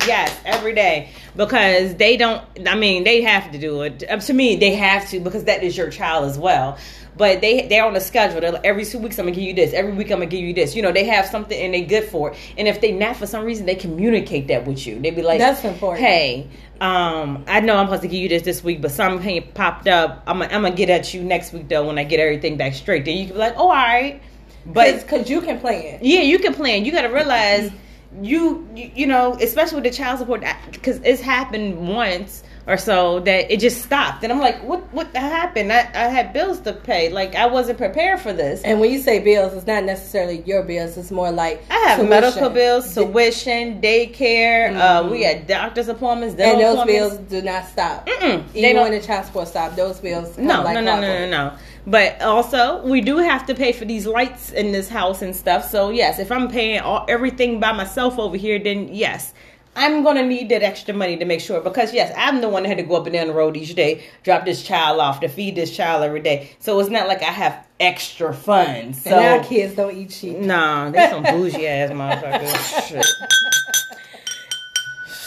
[0.07, 2.43] Yes, every day because they don't.
[2.67, 4.03] I mean, they have to do it.
[4.09, 6.77] Um, to me, they have to because that is your child as well.
[7.17, 8.41] But they they're on a schedule.
[8.41, 9.73] They're like, every two weeks I'm gonna give you this.
[9.73, 10.75] Every week I'm gonna give you this.
[10.75, 12.37] You know, they have something and they good for it.
[12.57, 14.99] And if they not for some reason, they communicate that with you.
[14.99, 16.05] They be like, That's important.
[16.05, 19.87] Hey, um, I know I'm supposed to give you this this week, but something popped
[19.87, 20.23] up.
[20.25, 22.73] I'm gonna, I'm gonna get at you next week though when I get everything back
[22.73, 23.03] straight.
[23.05, 24.21] Then you can be like, oh, all right.
[24.65, 25.99] But because you can plan.
[26.01, 26.85] yeah, you can plan.
[26.85, 27.71] You got to realize
[28.21, 33.19] you, you you know, especially with the child support because it's happened once or so
[33.21, 35.73] that it just stopped, and I'm like, what what happened?
[35.73, 37.09] I, I had bills to pay.
[37.09, 38.61] Like I wasn't prepared for this.
[38.63, 40.95] And when you say bills, it's not necessarily your bills.
[40.97, 42.09] It's more like I have tuition.
[42.09, 44.75] medical bills, tuition, daycare.
[44.75, 45.11] Uh, Mhm.
[45.11, 48.05] we had doctor's appointments, and those bills do not stop.
[48.07, 51.01] Mm-mm, they Even when the child support stop, those bills No, like no, no, no,
[51.01, 51.29] no, clockwork.
[51.31, 51.51] no.
[51.87, 55.69] But also, we do have to pay for these lights in this house and stuff.
[55.69, 59.33] So yes, if I'm paying all, everything by myself over here, then yes,
[59.75, 61.59] I'm gonna need that extra money to make sure.
[61.61, 63.73] Because yes, I'm the one that had to go up and down the road each
[63.73, 66.51] day, drop this child off, to feed this child every day.
[66.59, 69.03] So it's not like I have extra funds.
[69.03, 70.37] So And our kids don't eat sheep.
[70.37, 72.87] no, they some bougie ass motherfuckers.
[72.89, 73.05] Shit.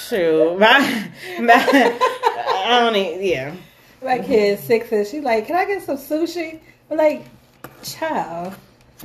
[0.08, 0.78] Shoot, my,
[1.40, 3.54] my, I don't even, yeah.
[4.04, 6.60] My kid's six and she's like, Can I get some sushi?
[6.90, 7.24] I'm like,
[7.82, 8.54] child.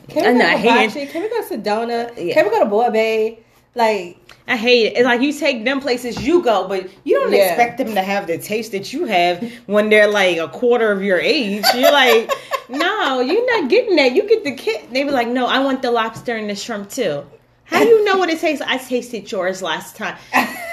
[0.07, 0.57] Can we go to.
[0.57, 1.05] Hibachi?
[1.07, 2.13] Can we go to Sedona?
[2.17, 2.33] Yeah.
[2.33, 3.39] Can we go to Boy Bay?
[3.75, 4.97] Like, I hate it.
[4.97, 7.49] It's like you take them places you go, but you don't Yeah.
[7.49, 11.03] expect them to have the taste that you have when they're like a quarter of
[11.03, 11.63] your age.
[11.75, 12.31] You're like,
[12.69, 14.13] no, you're not getting that.
[14.15, 14.87] You get the kid.
[14.91, 17.23] They be like, no, I want the lobster and the shrimp too.
[17.69, 18.63] How do you know what it tastes?
[18.65, 20.17] I tasted yours last time.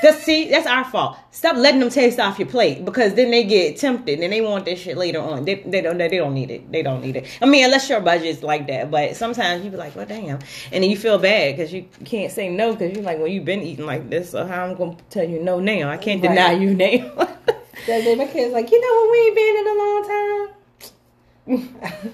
[0.02, 1.18] Just see, that's our fault.
[1.30, 4.64] Stop letting them taste off your plate because then they get tempted and they want
[4.64, 5.44] this shit later on.
[5.44, 6.72] They, they don't they don't need it.
[6.72, 7.26] They don't need it.
[7.42, 8.90] I mean, unless your budget's like that.
[8.90, 10.38] But sometimes you be like, well, damn,
[10.72, 13.44] and then you feel bad because you can't say no because you're like, well, you've
[13.44, 15.90] been eating like this, so how I'm gonna tell you no now?
[15.90, 16.30] I can't Right.
[16.30, 17.28] deny you now.
[17.86, 20.02] That day my kid's like, you know what, we ain't been in a long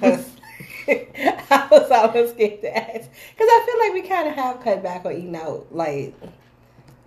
[0.02, 0.24] time.
[1.50, 3.10] I was almost scared to ask.
[3.30, 6.14] Because I feel like we kind of have cut back on eating out, like,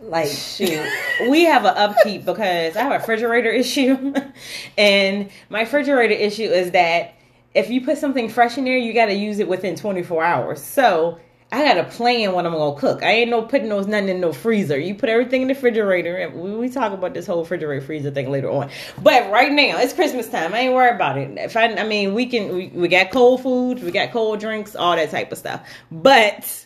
[0.01, 0.88] like Shoot,
[1.29, 4.13] we have an upkeep because I have a refrigerator issue,
[4.77, 7.15] and my refrigerator issue is that
[7.53, 10.61] if you put something fresh in there, you got to use it within 24 hours.
[10.61, 11.19] So
[11.56, 13.02] I got to plan what I'm gonna cook.
[13.02, 14.78] I ain't no putting those nothing in no freezer.
[14.78, 18.12] You put everything in the refrigerator, and we, we talk about this whole refrigerator freezer
[18.12, 18.70] thing later on.
[19.02, 20.54] But right now, it's Christmas time.
[20.54, 21.32] I ain't worried about it.
[21.38, 24.76] If I, I mean, we can we, we got cold foods, we got cold drinks,
[24.76, 25.65] all that type of stuff.
[25.89, 26.65] But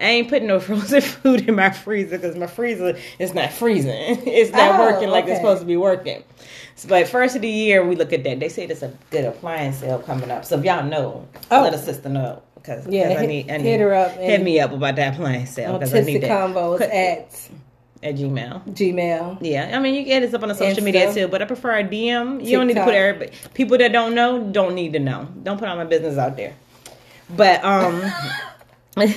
[0.00, 3.92] I ain't putting no frozen food in my freezer because my freezer is not freezing.
[4.26, 6.24] It's not Oh, working like it's supposed to be working.
[6.74, 8.40] So, but first of the year, we look at that.
[8.40, 10.44] They say there's a good appliance sale coming up.
[10.44, 11.62] So if y'all know, Oh.
[11.62, 14.42] let a sister know because Yeah, I hit- need, I need hit her up hit
[14.42, 17.50] me up about that appliance sale because I need that convos at
[18.00, 18.64] at Gmail.
[18.68, 19.38] Gmail.
[19.40, 20.84] Yeah, I mean you can hit us up on the social Insta.
[20.84, 22.44] media too, but I prefer a DM.
[22.44, 22.94] You don't need to put TikTok.
[22.94, 23.32] everybody.
[23.54, 25.28] People that don't know don't need to know.
[25.42, 26.54] Don't put all my business out there.
[27.30, 28.00] But um.
[28.98, 29.08] Say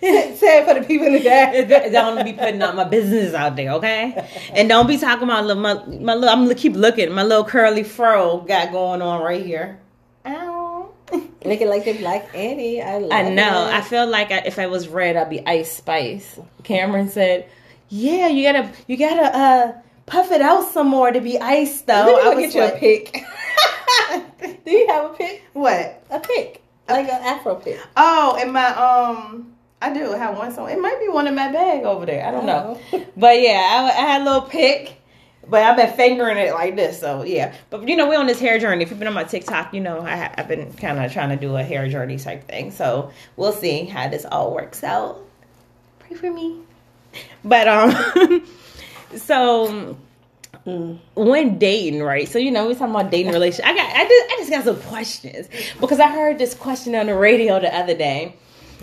[0.00, 1.52] it for the people in the back.
[1.92, 4.26] don't be putting out my business out there, okay?
[4.52, 6.28] And don't be talking about my my little.
[6.30, 7.12] I'm gonna keep looking.
[7.12, 9.78] My little curly fro got going on right here.
[10.26, 10.57] Ow.
[11.44, 12.82] Looking like the Black Annie.
[12.82, 13.68] I I know.
[13.68, 13.74] It.
[13.74, 16.38] I feel like I, if I was red, I'd be Ice Spice.
[16.64, 17.48] Cameron said,
[17.88, 19.72] "Yeah, you gotta you gotta uh
[20.06, 22.60] puff it out some more to be ice, though." I me was go get you
[22.60, 24.64] like, a pick.
[24.64, 25.42] Do you have a pick?
[25.52, 26.04] What?
[26.10, 27.80] A pick, like an Afro pick.
[27.96, 30.52] Oh, in my um, I do have one.
[30.52, 32.26] So it might be one in my bag over there.
[32.26, 32.80] I don't know.
[32.92, 33.06] Oh.
[33.16, 34.97] But yeah, I, I had a little pick.
[35.48, 37.54] But I've been fingering it like this, so yeah.
[37.70, 38.82] But you know, we're on this hair journey.
[38.82, 41.36] If you've been on my TikTok, you know I, I've been kind of trying to
[41.36, 42.70] do a hair journey type thing.
[42.70, 45.20] So we'll see how this all works out.
[46.00, 46.60] Pray for me.
[47.44, 48.46] But um,
[49.16, 49.96] so
[50.66, 50.98] Mm.
[51.14, 52.28] when dating, right?
[52.28, 53.64] So you know, we're talking about dating relationship.
[53.66, 55.48] I got, I just, I just got some questions
[55.80, 58.36] because I heard this question on the radio the other day,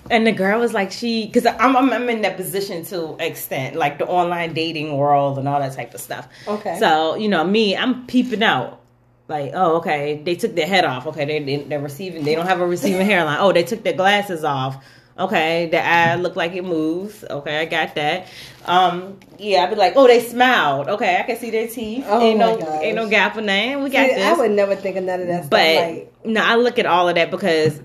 [0.10, 3.76] and the girl was like, she, because I'm, I'm, I'm in that position to extent,
[3.76, 6.28] like the online dating world and all that type of stuff.
[6.48, 6.78] Okay.
[6.80, 8.82] So you know, me, I'm peeping out.
[9.28, 11.08] Like, oh, okay, they took their head off.
[11.08, 12.24] Okay, they, they they're receiving.
[12.24, 13.40] They don't have a receiving hairline.
[13.42, 14.86] Oh, they took their glasses off.
[15.18, 17.24] Okay, the eye look like it moves.
[17.28, 18.28] Okay, I got that.
[18.66, 20.90] Um, yeah, I'd be like, oh, they smiled.
[20.90, 22.06] Okay, I can see their teeth.
[22.08, 22.82] Oh ain't my no, gosh.
[22.84, 23.80] ain't no gap in there.
[23.80, 24.26] We got See, this.
[24.26, 25.50] I would never think of none of that stuff.
[25.52, 27.80] but like, no, I look at all of that because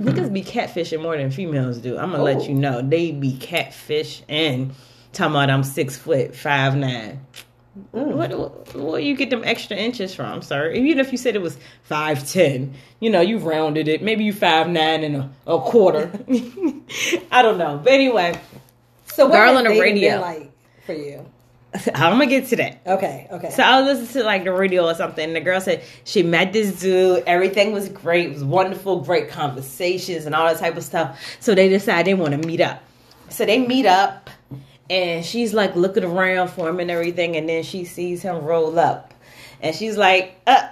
[0.00, 1.98] niggas be catfishing more than females do.
[1.98, 2.24] I'm gonna Oh.
[2.24, 4.72] let you know they be catfish and
[5.12, 7.20] talking about I'm six foot five nine.
[7.94, 8.12] mm.
[8.14, 10.70] What, what where you get them extra inches from, sir?
[10.72, 14.02] Even if you said it was five ten, you know, you rounded it.
[14.02, 16.10] Maybe you five nine and a, a quarter.
[17.30, 18.38] I don't know, but anyway,
[19.06, 20.20] so what Girl on the radio.
[20.20, 20.50] like
[20.86, 21.26] for you?
[21.94, 22.80] I'm gonna get to that.
[22.86, 23.50] Okay, okay.
[23.50, 26.22] So I was listening to like the radio or something, and the girl said she
[26.22, 27.22] met this dude.
[27.26, 28.26] Everything was great.
[28.26, 31.20] It was wonderful, great conversations and all that type of stuff.
[31.38, 32.82] So they decided they want to meet up.
[33.28, 34.30] So they meet up,
[34.88, 38.76] and she's like looking around for him and everything, and then she sees him roll
[38.78, 39.14] up,
[39.60, 40.68] and she's like, "Uh."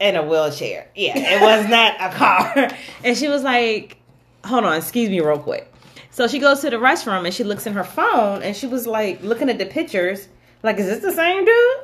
[0.00, 0.88] In a wheelchair.
[0.96, 2.70] Yeah, it was not a car.
[3.04, 3.98] And she was like,
[4.44, 5.71] hold on, excuse me real quick.
[6.12, 8.86] So she goes to the restroom and she looks in her phone and she was
[8.86, 10.28] like looking at the pictures,
[10.62, 11.76] like, is this the same dude?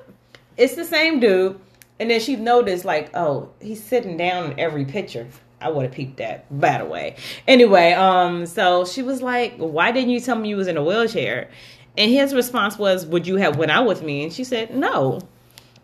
[0.58, 1.58] It's the same dude.
[1.98, 5.26] And then she noticed, like, oh, he's sitting down in every picture.
[5.60, 7.16] I would have peeped that, by the way.
[7.48, 10.84] Anyway, um, so she was like, Why didn't you tell me you was in a
[10.84, 11.50] wheelchair?
[11.96, 14.22] And his response was, Would you have went out with me?
[14.22, 15.20] And she said, No.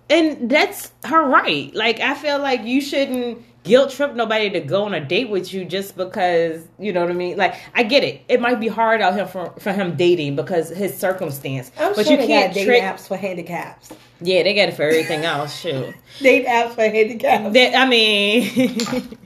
[0.09, 1.75] And that's her right.
[1.75, 5.53] Like I feel like you shouldn't guilt trip nobody to go on a date with
[5.53, 7.37] you just because you know what I mean.
[7.37, 8.23] Like I get it.
[8.29, 11.73] It might be hard out here for for him dating because his circumstance.
[11.79, 12.83] I'm but sure you they can't got date trick.
[12.83, 13.91] apps for handicaps.
[14.21, 15.59] Yeah, they got it for everything else.
[15.59, 15.95] Shoot.
[16.21, 17.57] Date apps for handicaps.
[17.77, 19.19] I mean.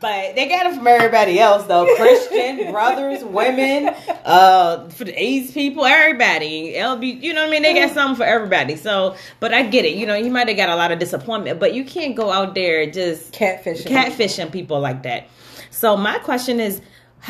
[0.00, 1.86] But they got it from everybody else though.
[1.96, 6.72] Christian, brothers, women, uh, for the AIDS people, everybody.
[6.72, 7.62] LB, you know what I mean?
[7.62, 8.76] They got something for everybody.
[8.76, 9.94] So, but I get it.
[9.96, 12.54] You know, you might have got a lot of disappointment, but you can't go out
[12.54, 13.88] there just Catfishing.
[13.88, 15.28] catfishing people like that.
[15.70, 16.80] So my question is,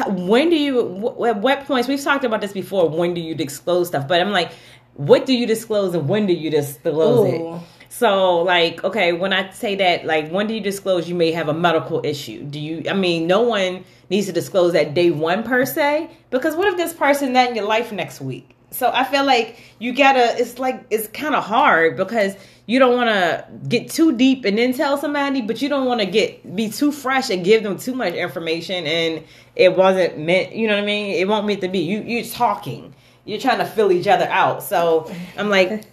[0.07, 1.27] when do you?
[1.27, 1.89] At what points?
[1.89, 2.89] We've talked about this before.
[2.89, 4.07] When do you disclose stuff?
[4.07, 4.53] But I'm like,
[4.95, 7.57] what do you disclose and when do you disclose Ooh.
[7.57, 7.63] it?
[7.93, 11.49] So, like, okay, when I say that, like, when do you disclose you may have
[11.49, 12.45] a medical issue?
[12.45, 16.55] Do you, I mean, no one needs to disclose that day one per se, because
[16.55, 18.55] what if this person not in your life next week?
[18.71, 22.95] So I feel like you gotta, it's like, it's kind of hard because you don't
[22.95, 26.55] want to get too deep and then tell somebody, but you don't want to get,
[26.55, 29.25] be too fresh and give them too much information and
[29.57, 31.17] it wasn't meant, you know what I mean?
[31.17, 31.81] It won't meant to be.
[31.81, 32.95] You, you're talking
[33.31, 34.61] you're trying to fill each other out.
[34.61, 35.85] So I'm like,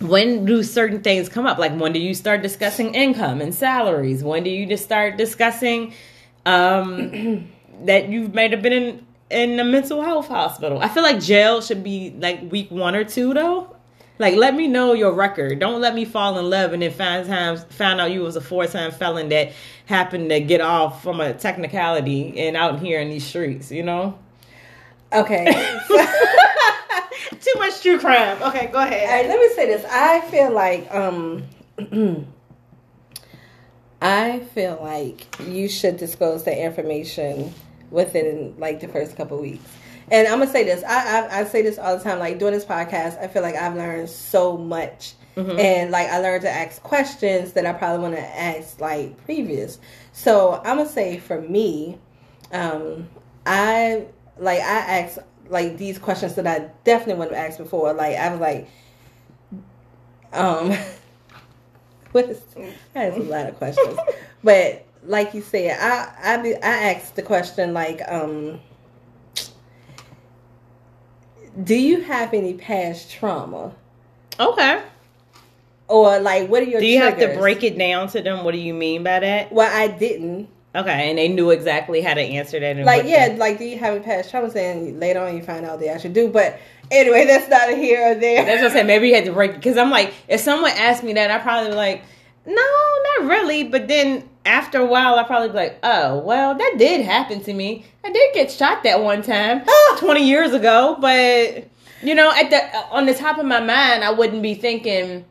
[0.00, 1.58] when do certain things come up?
[1.58, 4.24] Like, when do you start discussing income and salaries?
[4.24, 5.92] When do you just start discussing
[6.46, 7.46] um,
[7.84, 10.78] that you might have been in in a mental health hospital?
[10.78, 13.76] I feel like jail should be like week one or two though.
[14.18, 15.58] Like, let me know your record.
[15.58, 18.40] Don't let me fall in love and then find times find out you was a
[18.40, 19.52] four time felon that
[19.84, 23.70] happened to get off from a technicality and out here in these streets.
[23.70, 24.18] You know.
[25.12, 25.44] Okay.
[27.40, 28.42] Too much true crime.
[28.42, 29.08] Okay, go ahead.
[29.08, 29.84] All right, let me say this.
[29.90, 31.44] I feel like um
[34.02, 37.54] I feel like you should disclose the information
[37.90, 39.64] within like the first couple weeks.
[40.10, 40.82] And I'm gonna say this.
[40.84, 42.18] I, I I say this all the time.
[42.18, 45.58] Like doing this podcast, I feel like I've learned so much, mm-hmm.
[45.58, 49.78] and like I learned to ask questions that I probably want to ask like previous.
[50.12, 51.98] So I'm gonna say for me,
[52.52, 53.08] um,
[53.46, 54.06] I
[54.42, 57.92] like I asked like these questions that I definitely wouldn't have asked before.
[57.92, 58.68] Like I was like,
[60.32, 60.76] um,
[62.12, 62.42] what is?
[62.92, 63.98] That's a lot of questions,
[64.44, 68.60] but like you said, I I I asked the question like, um,
[71.62, 73.74] do you have any past trauma?
[74.40, 74.82] Okay.
[75.88, 76.80] Or like, what are your?
[76.80, 77.22] Do you triggers?
[77.22, 78.44] have to break it down to them?
[78.44, 79.52] What do you mean by that?
[79.52, 80.48] Well, I didn't.
[80.74, 82.76] Okay, and they knew exactly how to answer that.
[82.78, 84.48] like, yeah, like, do you have a past trauma?
[84.56, 86.28] And later on, you find out they actually do.
[86.28, 86.58] But
[86.90, 88.44] anyway, that's not a here or there.
[88.44, 88.86] That's what I'm saying.
[88.86, 91.70] Maybe you had to break because I'm like, if someone asked me that, I'd probably
[91.70, 92.02] be like,
[92.46, 92.54] no,
[93.18, 93.64] not really.
[93.64, 97.52] But then after a while, I probably be like, oh, well, that did happen to
[97.52, 97.84] me.
[98.02, 99.96] I did get shot that one time, oh.
[100.00, 100.96] twenty years ago.
[100.98, 101.68] But
[102.02, 105.26] you know, at the on the top of my mind, I wouldn't be thinking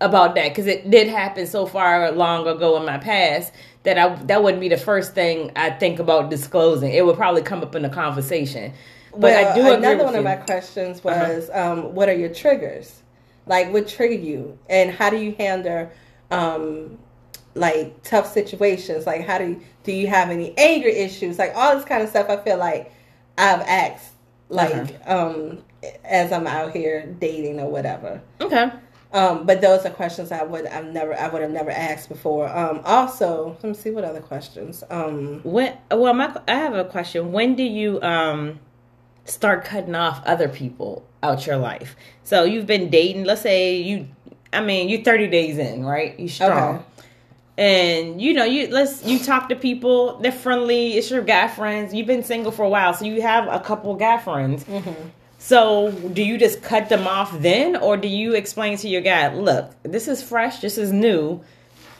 [0.00, 3.50] about that because it did happen so far long ago in my past
[3.86, 6.92] that I that wouldn't be the first thing I think about disclosing.
[6.92, 8.72] It would probably come up in a conversation.
[9.12, 10.18] But well, I do another one you.
[10.18, 11.34] of my questions uh-huh.
[11.34, 11.72] was, uh-huh.
[11.72, 13.02] um, what are your triggers?
[13.46, 15.88] Like, what triggered you, and how do you handle
[16.32, 16.98] um,
[17.54, 19.06] like tough situations?
[19.06, 21.38] Like, how do you, do you have any anger issues?
[21.38, 22.28] Like all this kind of stuff.
[22.28, 22.92] I feel like
[23.38, 24.10] I've asked,
[24.48, 25.28] like, uh-huh.
[25.28, 25.62] um,
[26.04, 28.20] as I'm out here dating or whatever.
[28.40, 28.70] Okay.
[29.16, 32.54] Um, but those are questions I would I've never I would have never asked before.
[32.54, 34.84] Um, also, let me see what other questions.
[34.90, 37.32] Um, when well, my I have a question.
[37.32, 38.60] When do you um
[39.24, 41.96] start cutting off other people out your life?
[42.24, 43.24] So you've been dating.
[43.24, 44.06] Let's say you,
[44.52, 46.18] I mean, you're thirty days in, right?
[46.20, 46.74] You strong.
[46.74, 46.84] Okay.
[47.56, 50.18] And you know, you let's you talk to people.
[50.18, 50.98] They're friendly.
[50.98, 51.94] It's your guy friends.
[51.94, 54.62] You've been single for a while, so you have a couple guy friends.
[54.64, 55.08] Mm-hmm
[55.46, 59.32] so, do you just cut them off then, or do you explain to your guy,
[59.32, 61.40] look, this is fresh, this is new.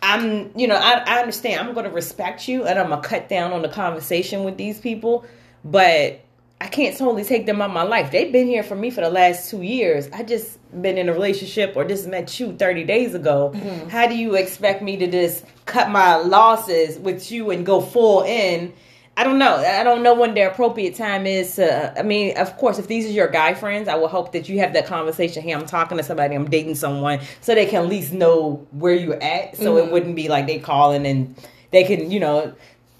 [0.02, 1.60] I'm, you know, I, I understand.
[1.60, 4.80] I'm going to respect you, and I'm gonna cut down on the conversation with these
[4.80, 5.24] people,
[5.64, 6.22] but
[6.60, 8.10] I can't totally take them out my life.
[8.10, 10.08] They've been here for me for the last two years.
[10.12, 13.52] I just been in a relationship or just met you 30 days ago.
[13.54, 13.90] Mm-hmm.
[13.90, 18.24] How do you expect me to just cut my losses with you and go full
[18.24, 18.72] in
[19.18, 19.56] I don't know.
[19.56, 21.56] I don't know when their appropriate time is.
[21.56, 24.48] To, I mean, of course, if these are your guy friends, I will hope that
[24.48, 25.42] you have that conversation.
[25.42, 28.94] Hey, I'm talking to somebody, I'm dating someone, so they can at least know where
[28.94, 29.56] you're at.
[29.56, 29.88] So mm-hmm.
[29.88, 31.34] it wouldn't be like they calling and
[31.70, 32.54] they can, you know.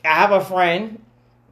[0.05, 1.03] I have a friend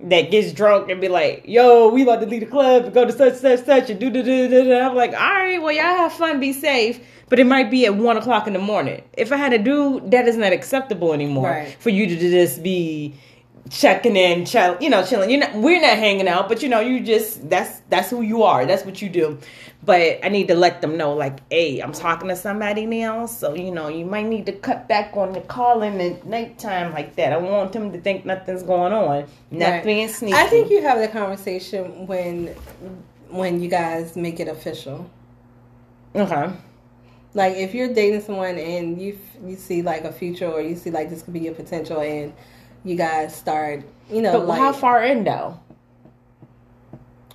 [0.00, 3.04] that gets drunk and be like, "Yo, we about to leave the club and go
[3.04, 5.84] to such such such and do do do do." I'm like, "All right, well, y'all
[5.84, 9.02] have fun, be safe." But it might be at one o'clock in the morning.
[9.14, 11.76] If I had to do that, is not acceptable anymore right.
[11.80, 13.14] for you to just be
[13.70, 15.30] checking in, chill, you know, chilling.
[15.30, 18.42] You're not, we're not hanging out, but you know, you just that's that's who you
[18.42, 18.66] are.
[18.66, 19.38] That's what you do.
[19.84, 23.54] But I need to let them know, like, hey, I'm talking to somebody now, so
[23.54, 27.32] you know, you might need to cut back on the calling at nighttime like that.
[27.32, 30.10] I want them to think nothing's going on, not right.
[30.10, 30.34] sneaky.
[30.34, 32.48] I think you have the conversation when
[33.28, 35.10] when you guys make it official.
[36.14, 36.52] Okay.
[37.34, 40.90] Like if you're dating someone and you you see like a future or you see
[40.90, 42.32] like this could be a potential and
[42.84, 44.32] you guys start, you know.
[44.32, 45.58] But like, how far in though?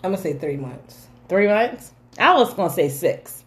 [0.04, 1.08] I'm gonna say three months.
[1.28, 1.92] Three months?
[2.20, 3.44] I was gonna say six,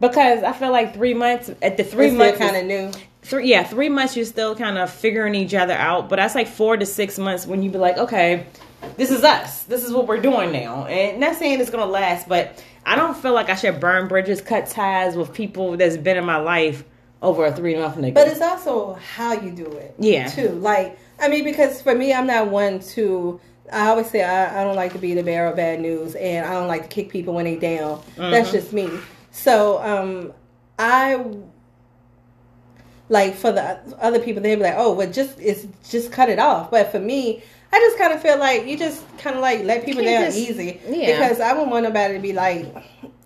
[0.00, 2.92] because I feel like three months at the 3 it's months kind of new.
[3.22, 6.46] Three, yeah, three months you're still kind of figuring each other out, but that's like
[6.48, 8.46] four to six months when you be like, okay,
[8.96, 9.64] this is us.
[9.64, 13.16] This is what we're doing now, and not saying it's gonna last, but I don't
[13.16, 16.84] feel like I should burn bridges, cut ties with people that's been in my life
[17.20, 18.14] over a three month nigga.
[18.14, 19.94] But it's also how you do it.
[19.98, 20.28] Yeah.
[20.28, 20.50] Too.
[20.50, 23.40] Like, I mean, because for me, I'm not one to.
[23.72, 26.46] I always say I, I don't like to be the bearer of bad news, and
[26.46, 28.02] I don't like to kick people when they down.
[28.16, 28.88] That's just me.
[29.30, 30.32] So, um,
[30.78, 31.22] I
[33.08, 36.38] like for the other people, they'd be like, "Oh, well, just it's just cut it
[36.38, 37.42] off." But for me,
[37.72, 40.38] I just kind of feel like you just kind of like let people down just-
[40.38, 41.18] easy yeah.
[41.18, 42.66] because I wouldn't want nobody to be like,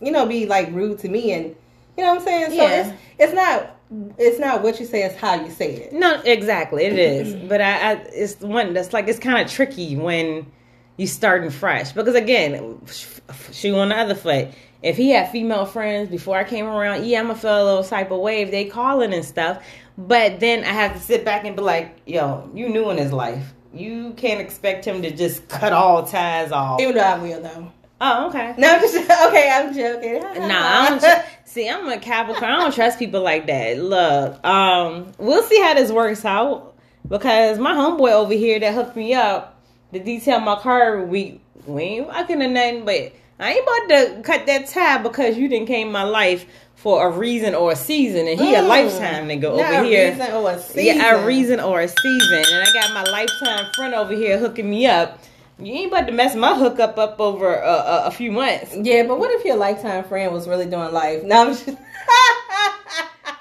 [0.00, 1.54] you know, be like rude to me and
[1.96, 2.46] you know what I'm saying.
[2.50, 2.86] So Yeah.
[2.86, 3.76] it's it's not
[4.18, 5.92] it's not what you say, it's how you say it.
[5.92, 7.34] No, exactly, it is.
[7.34, 7.48] Mm-hmm.
[7.48, 10.50] But I, I it's one that's like it's kind of tricky when
[10.96, 13.18] you starting fresh because again, sh-
[13.52, 14.48] shoe on the other foot.
[14.82, 18.18] If he had female friends before I came around, yeah, I'm a little type of
[18.18, 18.50] wave.
[18.50, 19.64] They calling and stuff,
[19.96, 23.12] but then I have to sit back and be like, yo, you new in his
[23.12, 23.54] life.
[23.72, 26.80] You can't expect him to just cut all ties off.
[26.80, 27.72] Even though I will though.
[28.04, 28.52] Oh, okay.
[28.58, 28.94] No, I'm just
[29.28, 29.48] okay.
[29.52, 30.22] I'm joking.
[30.48, 31.68] Nah, I don't tr- see.
[31.68, 32.50] I'm a Capricorn.
[32.50, 33.78] I don't trust people like that.
[33.78, 36.74] Look, um, we'll see how this works out
[37.08, 39.60] because my homeboy over here that hooked me up
[39.92, 44.22] to detail my car, we we ain't fucking or nothing, but I ain't about to
[44.22, 46.44] cut that tab because you didn't came my life
[46.74, 48.66] for a reason or a season, and he a Mm.
[48.68, 50.10] lifetime nigga over a here.
[50.10, 50.84] reason or a season.
[50.98, 54.68] Yeah, a reason or a season, and I got my lifetime friend over here hooking
[54.68, 55.20] me up.
[55.64, 58.74] You ain't about to mess my hookup up over a, a, a few months.
[58.76, 61.22] Yeah, but what if your lifetime friend was really doing life?
[61.22, 61.68] No, I'm just.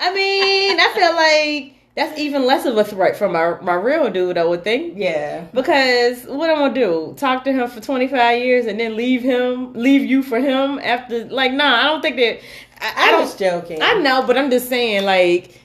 [0.03, 4.09] I mean, I feel like that's even less of a threat from my my real
[4.09, 4.38] dude.
[4.38, 5.45] I would think yeah.
[5.53, 7.13] because what I'm gonna do?
[7.17, 11.26] Talk to him for 25 years and then leave him, leave you for him after?
[11.26, 12.39] Like, nah, I don't think that.
[12.80, 13.82] I, I I was joking.
[13.82, 15.57] I know, but I'm just saying, like.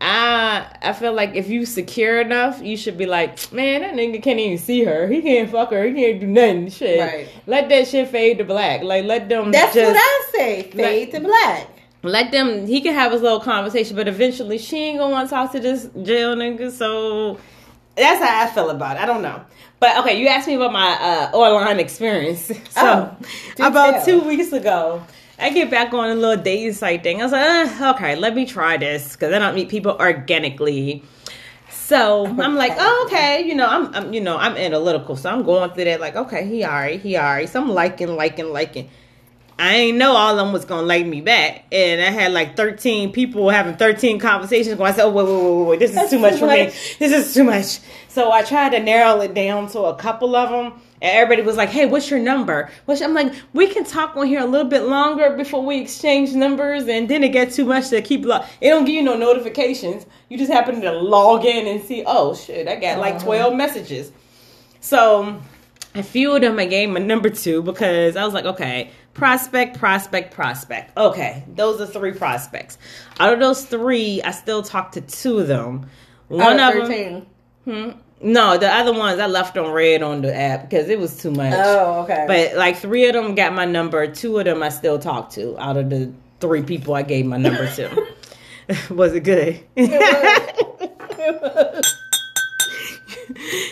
[0.00, 4.22] I I feel like if you secure enough, you should be like, man, that nigga
[4.22, 5.08] can't even see her.
[5.08, 5.84] He can't fuck her.
[5.84, 6.70] He can't do nothing.
[6.70, 7.00] Shit.
[7.00, 7.28] Right.
[7.46, 8.82] Let that shit fade to black.
[8.82, 9.50] Like let them.
[9.50, 10.62] That's just, what I say.
[10.70, 11.68] Fade to black.
[12.04, 15.34] let them he can have his little conversation but eventually she ain't gonna want to
[15.34, 17.36] talk to this jail nigga so
[17.96, 19.42] that's how i feel about it i don't know
[19.80, 23.16] but okay you asked me about my uh online experience so
[23.58, 24.04] Oh, about tell.
[24.04, 25.02] two weeks ago
[25.38, 28.34] i get back on a little dating site thing i was like uh, okay let
[28.34, 31.02] me try this because i don't meet people organically
[31.70, 35.42] so I'm like, oh, okay, you know, I'm, I'm, you know, I'm analytical, so I'm
[35.42, 37.48] going through that, like, okay, he alright, he alright.
[37.48, 38.90] So I'm liking, liking, liking.
[39.58, 42.56] I ain't know all of them was gonna like me back, and I had like
[42.56, 44.76] 13 people having 13 conversations.
[44.76, 46.46] Going, I said, oh wait, wait, wait, wait, this is That's too much too for
[46.46, 46.66] me.
[46.98, 47.80] This is too much.
[48.08, 51.56] So I tried to narrow it down to a couple of them, and everybody was
[51.56, 52.70] like, hey, what's your number?
[52.86, 56.32] Which I'm like, we can talk on here a little bit longer before we exchange
[56.32, 58.24] numbers, and then it gets too much to keep.
[58.24, 60.06] Lo- it don't give you no notifications.
[60.28, 63.24] You just happen to log in and see, oh shit, I got like Uh-huh.
[63.24, 64.12] 12 messages.
[64.80, 65.40] So
[65.94, 69.78] a few of them I gave my number to because I was like, okay, prospect,
[69.78, 70.96] prospect, prospect.
[70.96, 72.78] Okay, those are three prospects.
[73.18, 75.88] Out of those three, I still talked to two of them.
[76.28, 77.26] One of of them,
[77.64, 77.90] hmm,
[78.20, 81.30] no, the other ones I left on read on the app because it was too
[81.30, 81.52] much.
[81.56, 82.24] Oh, okay.
[82.26, 84.06] But like three of them got my number.
[84.06, 85.56] Two of them I still talk to.
[85.58, 88.06] Out of the three people I gave my number to,
[88.94, 89.60] was it good?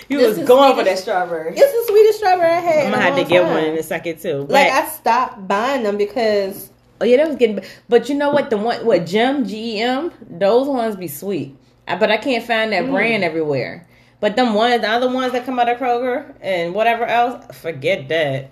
[0.08, 1.54] you This was going for that strawberry.
[1.56, 2.86] it's the sweetest strawberry I had.
[2.86, 3.52] I'm gonna have to get time.
[3.54, 4.40] one in a second too.
[4.42, 6.70] But, Like I stopped buying them because
[7.00, 7.60] oh yeah, that was getting.
[7.88, 8.50] But you know what?
[8.50, 11.56] The one what Gem Gem, those ones be sweet.
[11.88, 12.84] I, but I can't find Mm.
[12.86, 13.86] that brand everywhere.
[14.20, 18.08] But them ones, the other ones that come out of Kroger and whatever else, forget
[18.08, 18.50] that.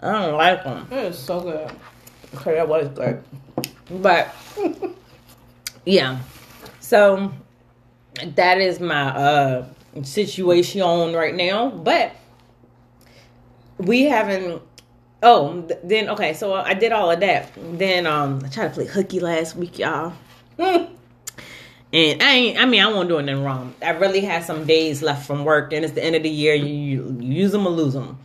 [0.00, 0.88] I don't like them.
[0.90, 1.70] It is so good.
[2.34, 3.22] Okay, that was good.
[4.02, 4.34] But
[5.84, 6.18] yeah,
[6.80, 7.32] so
[8.24, 9.66] that is my uh
[10.02, 11.70] situation right now.
[11.70, 12.14] But
[13.78, 14.62] we haven't.
[15.22, 16.34] Oh, then okay.
[16.34, 17.52] So I did all of that.
[17.56, 20.12] Then um, I tried to play hooky last week, y'all.
[21.92, 23.74] And I ain't, I mean, I won't do nothing wrong.
[23.80, 26.54] I really had some days left from work, and it's the end of the year.
[26.54, 28.18] You, you, use them or lose them.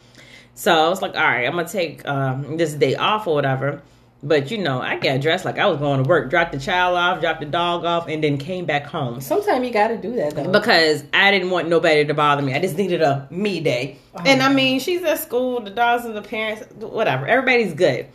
[0.56, 3.82] So I was like, all right, I'm gonna take um, this day off or whatever.
[4.24, 6.96] But you know, I got dressed like I was going to work, dropped the child
[6.96, 10.16] off, dropped the dog off, and then came back home Sometimes you got to do
[10.18, 10.52] that though.
[10.52, 12.54] because I didn't want nobody to bother me.
[12.54, 13.98] I just needed a me day.
[14.24, 17.26] And I mean, she's at school, the dogs and the parents, whatever.
[17.26, 18.08] Everybody's good.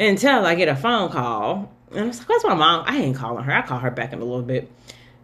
[0.00, 1.70] Until I get a phone call.
[1.94, 2.84] And I was like, what's my mom?
[2.86, 3.52] I ain't calling her.
[3.52, 4.70] I call her back in a little bit.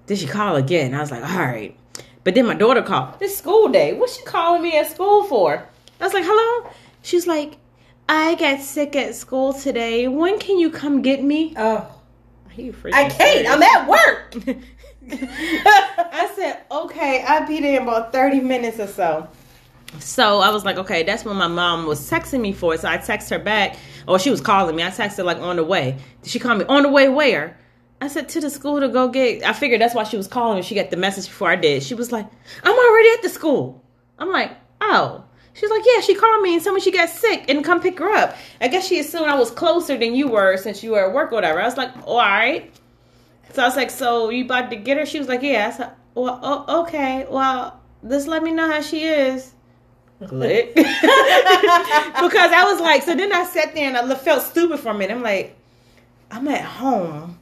[0.06, 0.94] Then she call again.
[0.94, 1.76] I was like, all right.
[2.24, 3.14] But then my daughter called.
[3.20, 3.92] It's school day.
[3.94, 5.66] What's she calling me at school for?
[6.00, 6.70] I was like, hello?
[7.02, 7.56] She's like,
[8.08, 10.08] I got sick at school today.
[10.08, 11.54] When can you come get me?
[11.56, 11.62] oh,
[12.48, 13.18] Are you freaking I can't.
[13.18, 13.50] serious?
[13.50, 14.34] I'm at work.
[15.12, 19.28] I said, okay, I'll be there in about 30 minutes or so.
[19.98, 22.80] So I was like, okay, that's when my mom was texting me for it.
[22.80, 23.76] So I text her back,
[24.10, 24.82] or she was calling me.
[24.82, 25.96] I texted like on the way.
[26.24, 27.56] She call me on the way where?
[28.00, 29.44] I said to the school to go get.
[29.44, 30.56] I figured that's why she was calling.
[30.56, 30.62] me.
[30.62, 31.82] She got the message before I did.
[31.82, 32.26] She was like,
[32.64, 33.84] "I'm already at the school."
[34.18, 37.44] I'm like, "Oh." She's like, "Yeah." She called me and told me she got sick
[37.48, 38.36] and come pick her up.
[38.60, 41.30] I guess she assumed I was closer than you were since you were at work
[41.30, 41.60] or whatever.
[41.60, 42.72] I was like, oh, "All right."
[43.52, 45.76] So I was like, "So you about to get her?" She was like, "Yeah." I
[45.76, 47.26] said, "Well, oh, okay.
[47.28, 49.52] Well, just let me know how she is."
[50.76, 54.94] Because I was like, so then I sat there and I felt stupid for a
[54.94, 55.14] minute.
[55.16, 55.56] I'm like,
[56.30, 57.38] I'm at home,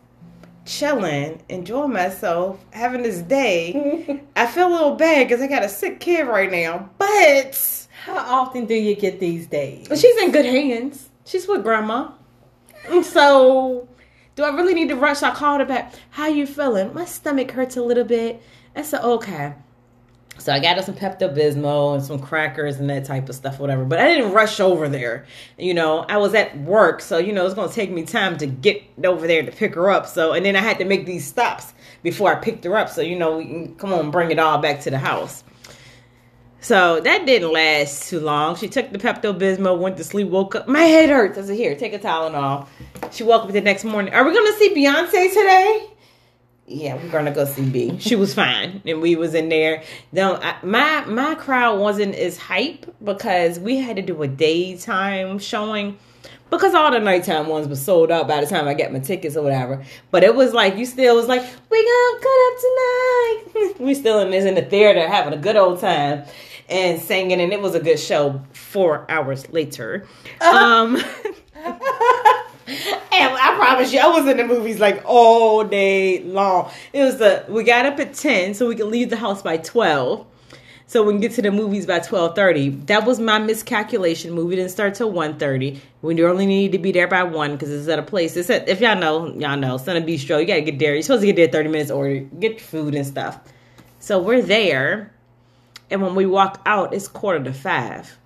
[0.64, 4.22] chilling, enjoying myself, having this day.
[4.36, 8.16] I feel a little bad because I got a sick kid right now, but How
[8.16, 9.88] often do you get these days?
[10.00, 11.08] she's in good hands.
[11.24, 12.12] She's with grandma.
[13.02, 13.88] So,
[14.36, 15.22] do I really need to rush?
[15.22, 15.92] I called her back.
[16.10, 16.94] How you feeling?
[16.94, 18.40] My stomach hurts a little bit.
[18.76, 19.54] I said, okay.
[20.38, 23.58] So I got her some Pepto Bismol and some crackers and that type of stuff,
[23.58, 23.84] whatever.
[23.84, 25.26] But I didn't rush over there.
[25.58, 28.46] You know, I was at work, so you know it's gonna take me time to
[28.46, 30.06] get over there to pick her up.
[30.06, 32.88] So and then I had to make these stops before I picked her up.
[32.88, 35.42] So you know, we can come on, bring it all back to the house.
[36.60, 38.56] So that didn't last too long.
[38.56, 40.66] She took the Pepto Bismol, went to sleep, woke up.
[40.66, 41.38] My head hurts.
[41.38, 42.66] I said, "Here, take a Tylenol."
[43.12, 44.12] She woke up the next morning.
[44.12, 45.86] Are we gonna see Beyonce today?
[46.70, 47.98] Yeah, we're gonna go see B.
[47.98, 49.82] She was fine, and we was in there.
[50.12, 55.38] Now, I, my my crowd wasn't as hype because we had to do a daytime
[55.38, 55.96] showing
[56.50, 59.34] because all the nighttime ones were sold out by the time I got my tickets
[59.34, 59.82] or whatever.
[60.10, 61.40] But it was like you still was like,
[61.70, 63.80] we gonna cut up tonight.
[63.86, 66.24] we still in this in the theater having a good old time
[66.68, 68.42] and singing, and it was a good show.
[68.52, 70.06] Four hours later,
[70.42, 71.02] um.
[73.18, 76.70] And I promise you, I was in the movies like all day long.
[76.92, 79.56] It was the we got up at ten so we could leave the house by
[79.56, 80.26] twelve,
[80.86, 82.68] so we can get to the movies by twelve thirty.
[82.68, 84.32] That was my miscalculation.
[84.32, 85.80] Movie didn't start till one thirty.
[86.02, 88.36] We only need to be there by one because it's at a place.
[88.36, 90.40] It's at if y'all know, y'all know, CineBistro.
[90.40, 90.94] You gotta get there.
[90.94, 93.40] You're supposed to get there thirty minutes order, get food and stuff.
[93.98, 95.12] So we're there,
[95.90, 98.16] and when we walk out, it's quarter to five.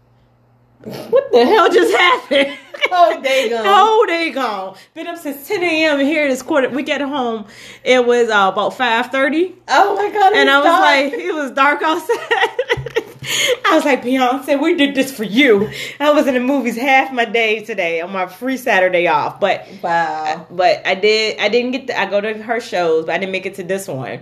[0.84, 2.58] What the hell just happened?
[2.90, 3.64] Oh, they gone.
[3.64, 4.76] Oh, they gone.
[4.92, 6.00] Been up since 10 a.m.
[6.00, 6.68] here this quarter.
[6.68, 7.46] We get home.
[7.84, 9.54] It was uh, about 5.30.
[9.68, 10.32] Oh my god!
[10.34, 10.82] And I was dark.
[10.82, 13.12] like, it was dark outside.
[13.66, 15.70] I was like, Beyonce, we did this for you.
[16.00, 19.38] I was in the movies half my day today on my free Saturday off.
[19.38, 20.46] But wow.
[20.50, 23.32] but I did I didn't get to, I go to her shows, but I didn't
[23.32, 24.20] make it to this one.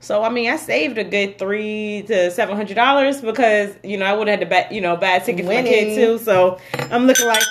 [0.00, 4.06] So I mean, I saved a good three to seven hundred dollars because you know
[4.06, 6.18] I would have had to buy you know buy a ticket for my kid too.
[6.18, 6.58] So
[6.90, 7.42] I'm looking like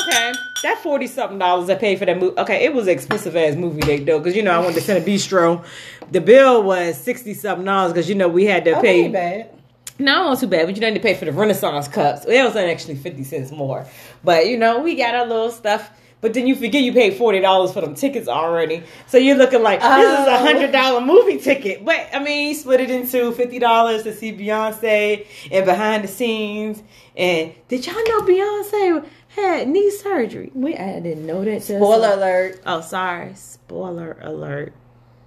[0.00, 0.32] okay,
[0.62, 2.38] that forty something dollars I paid for that movie.
[2.38, 5.64] Okay, it was expensive ass movie date though because you know I went to CineBistro.
[6.10, 9.08] The bill was sixty something dollars because you know we had to Oh, pay.
[9.08, 9.50] bad.
[9.98, 12.24] No, wasn't too bad, but you didn't pay for the Renaissance cups.
[12.24, 13.86] It was actually fifty cents more.
[14.24, 15.90] But you know, we got our little stuff.
[16.22, 18.82] But then you forget you paid forty dollars for them tickets already.
[19.06, 19.88] So you're looking like this
[20.20, 20.36] is a Oh.
[20.44, 21.82] hundred dollar movie ticket.
[21.84, 26.08] But I mean, you split it into fifty dollars to see Beyonce and behind the
[26.08, 26.82] scenes.
[27.16, 30.50] And did y'all know Beyonce had knee surgery?
[30.54, 31.62] We I didn't know that.
[31.62, 32.60] till- Spoiler alert.
[32.66, 33.32] Oh, sorry.
[33.34, 34.74] Spoiler alert.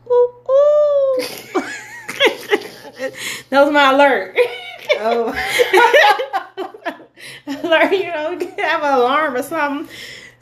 [0.08, 0.12] Ooh,
[0.50, 1.22] ooh.
[3.50, 4.38] that was my alert.
[5.00, 5.30] Oh.
[7.48, 9.94] alert, you know, have an alarm or something.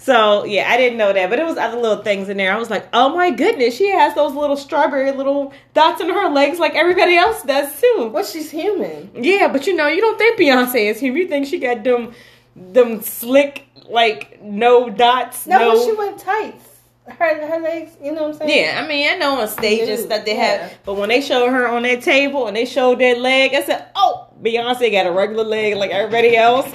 [0.01, 2.51] So yeah, I didn't know that, but it was other little things in there.
[2.51, 6.27] I was like, oh my goodness, she has those little strawberry little dots in her
[6.27, 8.09] legs like everybody else does too.
[8.11, 9.11] Well, she's human.
[9.13, 11.21] Yeah, but you know, you don't think Beyonce is human.
[11.21, 12.13] You think she got them,
[12.55, 15.45] them slick like no dots.
[15.45, 16.69] No, no she went tights.
[17.07, 17.91] Her her legs.
[18.01, 18.65] You know what I'm saying?
[18.65, 20.63] Yeah, I mean, I know on stage and Dude, stuff they yeah.
[20.63, 23.61] have, but when they showed her on that table and they showed that leg, I
[23.61, 26.65] said, "Oh, Beyonce got a regular leg like everybody else."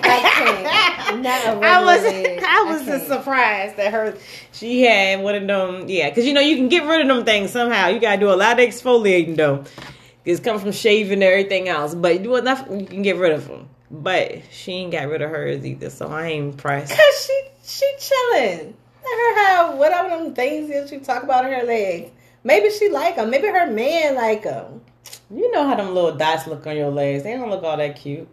[1.27, 2.05] I was.
[2.05, 4.17] I was surprised that her,
[4.53, 5.89] she had one of them.
[5.89, 7.89] Yeah, because you know you can get rid of them things somehow.
[7.89, 9.65] You gotta do a lot of exfoliating though.
[10.25, 13.33] It's come from shaving and everything else, but you do enough, you can get rid
[13.33, 13.69] of them.
[13.91, 16.91] But she ain't got rid of hers either, so I ain't impressed.
[16.97, 18.75] Cause she she chilling.
[19.05, 22.11] Let her have whatever them things that you talk about in her legs.
[22.43, 23.31] Maybe she like them.
[23.31, 24.81] Maybe her man like them.
[25.31, 27.23] You know how them little dots look on your legs?
[27.23, 28.29] They don't look all that cute.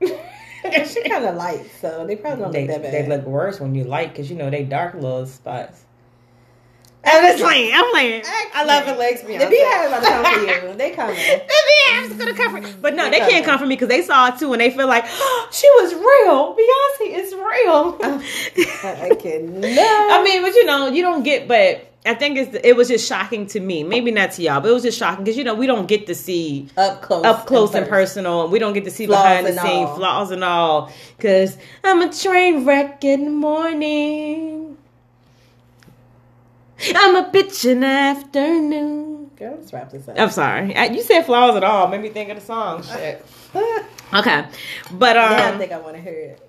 [0.86, 2.92] She kind of light, so they probably don't they, look that bad.
[2.92, 5.86] they look worse when you light because you know they dark little spots.
[7.06, 7.72] I'm just playing.
[7.72, 8.22] I'm playing.
[8.54, 9.22] I love her legs.
[9.22, 10.74] The BeyHive about to come for you.
[10.76, 11.14] They coming.
[11.14, 14.02] The BeyHive's gonna come for But no, They they can't come for me because they
[14.02, 16.56] saw it too and they feel like oh, she was real.
[16.56, 17.98] Beyonce is real.
[18.84, 19.64] I cannot.
[19.64, 21.46] I mean, but you know, you don't get.
[21.46, 23.82] But I think it's it was just shocking to me.
[23.82, 26.06] Maybe not to y'all, but it was just shocking because you know we don't get
[26.06, 28.24] to see up close, up close and person.
[28.24, 28.42] personal.
[28.44, 30.92] and We don't get to see Flaws behind the and scene flaws and all.
[31.18, 34.76] Cause I'm a train wreck in the morning.
[36.94, 39.30] I'm a bitch in the afternoon.
[39.36, 40.18] Girl, let's wrap this up.
[40.18, 40.74] I'm sorry.
[40.94, 41.88] You said flaws at all.
[41.88, 42.82] Made me think of the song.
[42.82, 43.24] Shit.
[44.14, 44.46] Okay,
[44.92, 46.45] but um, now I think I want to hear it.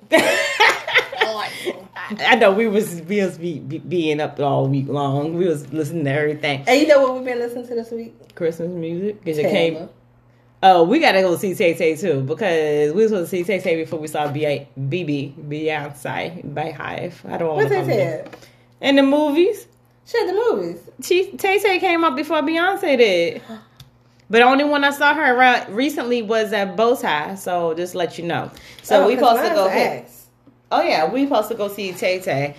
[2.10, 5.36] I know we was we was be, be, being up all week long.
[5.36, 6.64] We was listening to everything.
[6.68, 8.36] And you know what we've been listening to this week?
[8.36, 9.90] Christmas music because it came.
[10.64, 13.60] Oh, we gotta go see Tay Tay too because we was supposed to see Tay
[13.60, 17.24] Tay before we saw B- BB Beyonce by Hive.
[17.28, 18.36] I don't want What's to that
[18.82, 19.68] in the movies.
[20.06, 20.80] Shit, the movies.
[21.02, 23.42] She Tay Tay came up before Beyonce did.
[24.30, 28.18] But the only one I saw her around recently was at Bowtie, so just let
[28.18, 28.52] you know.
[28.84, 30.06] So Oh, we supposed to go.
[30.72, 32.56] Oh yeah, we supposed to go see Tay Tay.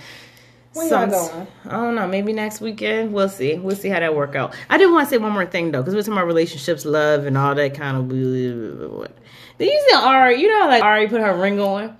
[0.72, 1.46] When y'all going?
[1.66, 2.06] I don't know.
[2.06, 3.12] Maybe next weekend.
[3.12, 3.56] We'll see.
[3.58, 4.54] We'll see how that work out.
[4.70, 7.26] I did want to say one more thing though, because we're talking about relationships, love,
[7.26, 8.08] and all that kind of.
[8.08, 9.10] Did
[9.60, 10.40] you see Ari?
[10.40, 11.96] You know, like Ari put her ring on.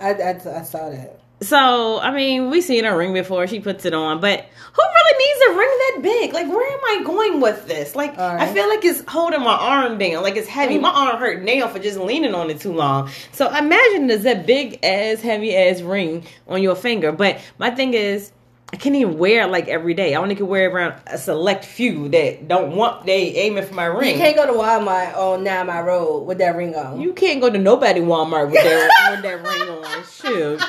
[0.00, 1.17] I, I, I saw that.
[1.40, 3.46] So I mean, we seen her ring before.
[3.46, 4.40] She puts it on, but
[4.72, 6.32] who really needs a ring that big?
[6.32, 7.94] Like, where am I going with this?
[7.94, 8.40] Like, right.
[8.40, 10.22] I feel like it's holding my arm down.
[10.22, 10.78] Like it's heavy.
[10.78, 10.82] Mm.
[10.82, 13.10] My arm hurt now for just leaning on it too long.
[13.32, 17.12] So imagine there's that big ass, heavy ass ring on your finger.
[17.12, 18.32] But my thing is.
[18.70, 20.14] I can't even wear it like every day.
[20.14, 23.74] I only can wear it around a select few that don't want they aiming for
[23.74, 24.12] my ring.
[24.12, 27.00] You can't go to Walmart on Nine Mile Road with that ring on.
[27.00, 30.04] You can't go to nobody Walmart with that with that ring on.
[30.04, 30.62] Shoot.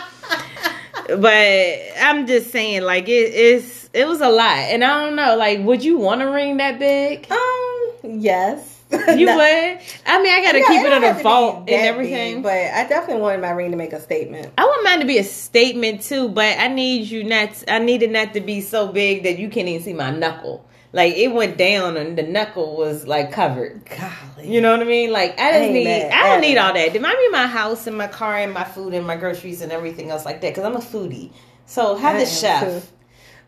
[1.20, 3.90] But I'm just saying, like it is.
[3.92, 5.36] It was a lot, and I don't know.
[5.36, 7.30] Like, would you want a ring that big?
[7.32, 8.79] Um, yes.
[9.18, 9.80] You Not- would.
[10.06, 12.36] I mean, I gotta keep it in have a vault and everything.
[12.36, 14.52] big, but I definitely wanted my ring to make a statement.
[14.58, 17.64] I want mine to be a statement too, but I need you not.
[17.68, 20.66] I needed not to be so big that you can't even see my knuckle.
[20.92, 23.86] Like it went down and the knuckle was like covered.
[23.86, 24.52] Golly.
[24.52, 25.12] You know what I mean?
[25.12, 25.84] Like I just need.
[25.84, 26.94] mad I don't need all that.
[26.94, 29.72] Remind me of my house and my car and my food and my groceries and
[29.72, 30.50] everything else like that.
[30.50, 31.32] Because I'm a foodie.
[31.68, 32.64] So have I the chef.
[32.64, 32.82] too.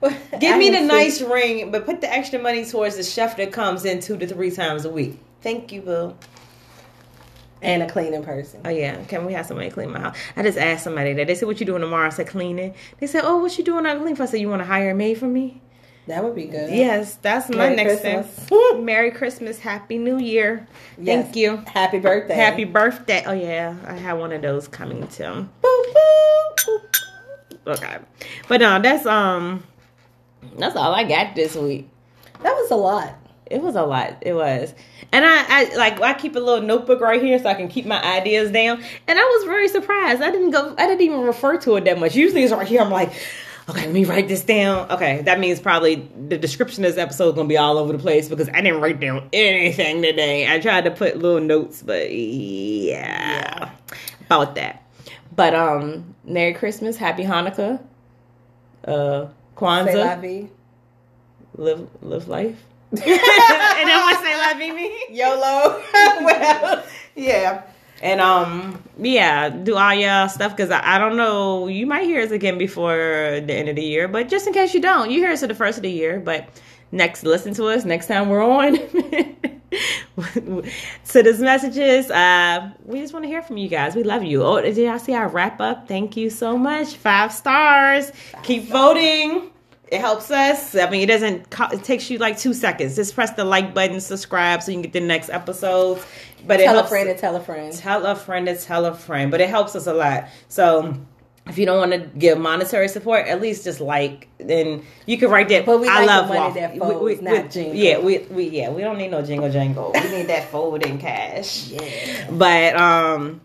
[0.39, 3.51] Give I me the nice ring, but put the extra money towards the chef that
[3.51, 5.19] comes in two to three times a week.
[5.41, 6.15] Thank you, Boo.
[7.61, 8.61] and a cleaning person.
[8.65, 10.17] Oh yeah, can we have somebody clean my house?
[10.35, 11.27] I just asked somebody that.
[11.27, 13.85] They said, "What you doing tomorrow?" I said, "Cleaning." They said, "Oh, what you doing?
[13.85, 15.61] I clean for." I said, "You want to hire a maid for me?"
[16.07, 16.71] That would be good.
[16.71, 18.27] Yes, that's my next Christmas.
[18.27, 18.85] thing.
[18.85, 20.67] Merry Christmas, Happy New Year.
[20.97, 21.25] Yes.
[21.25, 21.57] Thank you.
[21.67, 22.33] Happy birthday.
[22.33, 23.23] Happy birthday.
[23.25, 25.23] Oh yeah, I have one of those coming too.
[25.23, 26.95] Boop, boop, boop.
[27.67, 27.97] Okay,
[28.47, 29.63] but no, that's um,
[30.57, 31.87] that's all I got this week.
[32.41, 33.13] That was a lot.
[33.51, 34.17] It was a lot.
[34.21, 34.73] It was,
[35.11, 37.85] and I, I like I keep a little notebook right here so I can keep
[37.85, 38.83] my ideas down.
[39.07, 40.21] And I was very surprised.
[40.21, 40.73] I didn't go.
[40.77, 42.15] I didn't even refer to it that much.
[42.15, 42.81] Usually it's right here.
[42.81, 43.11] I'm like,
[43.69, 44.89] okay, let me write this down.
[44.91, 47.99] Okay, that means probably the description of this episode is gonna be all over the
[47.99, 50.51] place because I didn't write down anything today.
[50.51, 53.71] I tried to put little notes, but yeah,
[54.25, 54.83] about that.
[55.35, 57.81] But um, Merry Christmas, Happy Hanukkah,
[58.85, 60.49] uh, Kwanzaa,
[61.55, 62.63] live live life.
[62.91, 64.91] And then I say la vie me.
[65.09, 65.81] YOLO.
[66.25, 66.85] well,
[67.15, 67.63] Yeah.
[68.01, 71.67] And um, yeah, do all your stuff because I, I don't know.
[71.67, 74.73] You might hear us again before the end of the year, but just in case
[74.73, 76.19] you don't, you hear us at the first of the year.
[76.19, 76.49] But
[76.91, 78.75] next, listen to us next time we're on.
[81.03, 82.09] so this messages.
[82.09, 83.95] Uh, we just want to hear from you guys.
[83.95, 84.43] We love you.
[84.43, 85.87] Oh, did y'all see our wrap up?
[85.87, 86.95] Thank you so much.
[86.95, 88.11] Five stars.
[88.41, 89.51] Keep voting.
[89.91, 90.73] It helps us.
[90.75, 91.49] I mean, it doesn't.
[91.49, 92.95] co- It takes you like two seconds.
[92.95, 96.03] Just press the like button, subscribe, so you can get the next episodes.
[96.47, 97.73] But it tell a helps friend and tell a friend.
[97.73, 100.95] tell a friend to tell a friend but it helps us a lot so
[101.45, 105.29] if you don't want to give monetary support at least just like then you can
[105.29, 106.61] write that But we i like the love money waffle.
[106.61, 107.75] that folds, not jingle.
[107.75, 110.97] yeah we, we yeah we don't need no jingle jangle we need that fold in
[110.97, 112.31] cash Yeah.
[112.31, 113.41] but um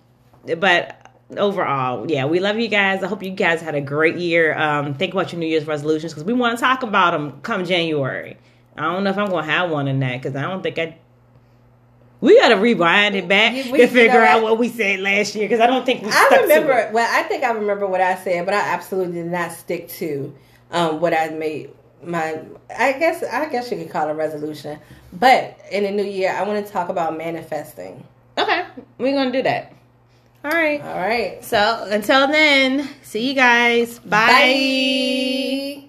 [0.58, 1.05] but
[1.36, 4.94] overall yeah we love you guys i hope you guys had a great year um
[4.94, 8.36] think about your new year's resolutions because we want to talk about them come january
[8.76, 10.96] i don't know if i'm gonna have one in that because i don't think i
[12.20, 14.58] we gotta rewind it back You- we- to you figure know out what?
[14.58, 16.10] we said last year because I don't think we.
[16.10, 16.90] Stuck I remember.
[16.92, 20.34] Well, I think I remember what I said, but I absolutely did not stick to
[20.70, 21.70] um, what I made
[22.02, 22.40] my.
[22.74, 24.78] I guess I guess you could call it a resolution.
[25.12, 28.02] But in the new year, I want to talk about manifesting.
[28.38, 28.64] Okay,
[28.96, 29.74] we're gonna do that.
[30.46, 30.80] All right.
[30.80, 31.44] All right.
[31.44, 33.98] So until then, see you guys.
[33.98, 34.26] Bye.
[35.80, 35.85] Bye.